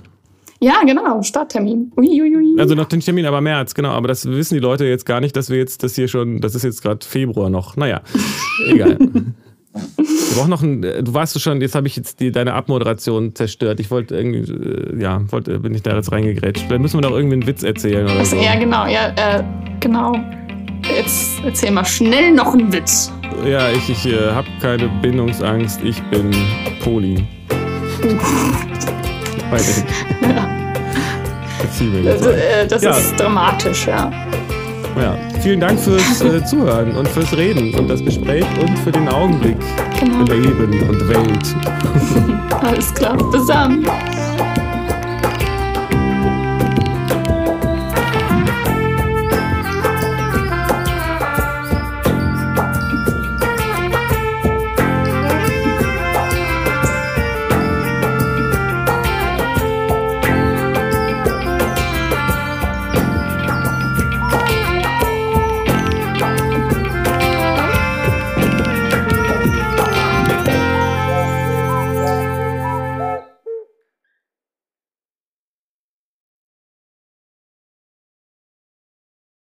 [0.61, 1.91] ja, genau, Starttermin.
[1.97, 2.59] Uiuiui.
[2.59, 3.89] Also noch den Termin, aber März, genau.
[3.89, 6.55] Aber das wissen die Leute jetzt gar nicht, dass wir jetzt das hier schon, das
[6.55, 7.75] ist jetzt gerade Februar noch.
[7.75, 8.01] Naja,
[8.67, 8.97] egal.
[8.99, 12.53] Wir brauchen noch ein, äh, du weißt du schon, jetzt habe ich jetzt die, deine
[12.53, 13.79] Abmoderation zerstört.
[13.79, 16.69] Ich wollte irgendwie, äh, ja, wollte, bin ich da jetzt reingegrätscht.
[16.69, 18.37] Dann müssen wir doch irgendwie einen Witz erzählen oder so.
[18.37, 19.43] ja, genau, ja, äh,
[19.79, 20.13] genau.
[21.05, 23.11] Jetzt erzähl mal schnell noch einen Witz.
[23.45, 26.31] Ja, ich, ich äh, habe keine Bindungsangst, ich bin
[26.83, 27.23] Poli.
[28.01, 28.19] Den-
[30.21, 30.47] Ja.
[31.79, 32.33] Mal.
[32.33, 32.91] äh, das Ja.
[32.97, 34.11] ist dramatisch, ja.
[34.99, 39.07] Ja, vielen Dank fürs äh, Zuhören und fürs Reden und das Gespräch und für den
[39.09, 39.57] Augenblick
[39.99, 40.23] Genau.
[40.23, 41.55] Leben und Welt.
[42.61, 43.17] Alles klar.
[43.31, 43.85] Bis dann.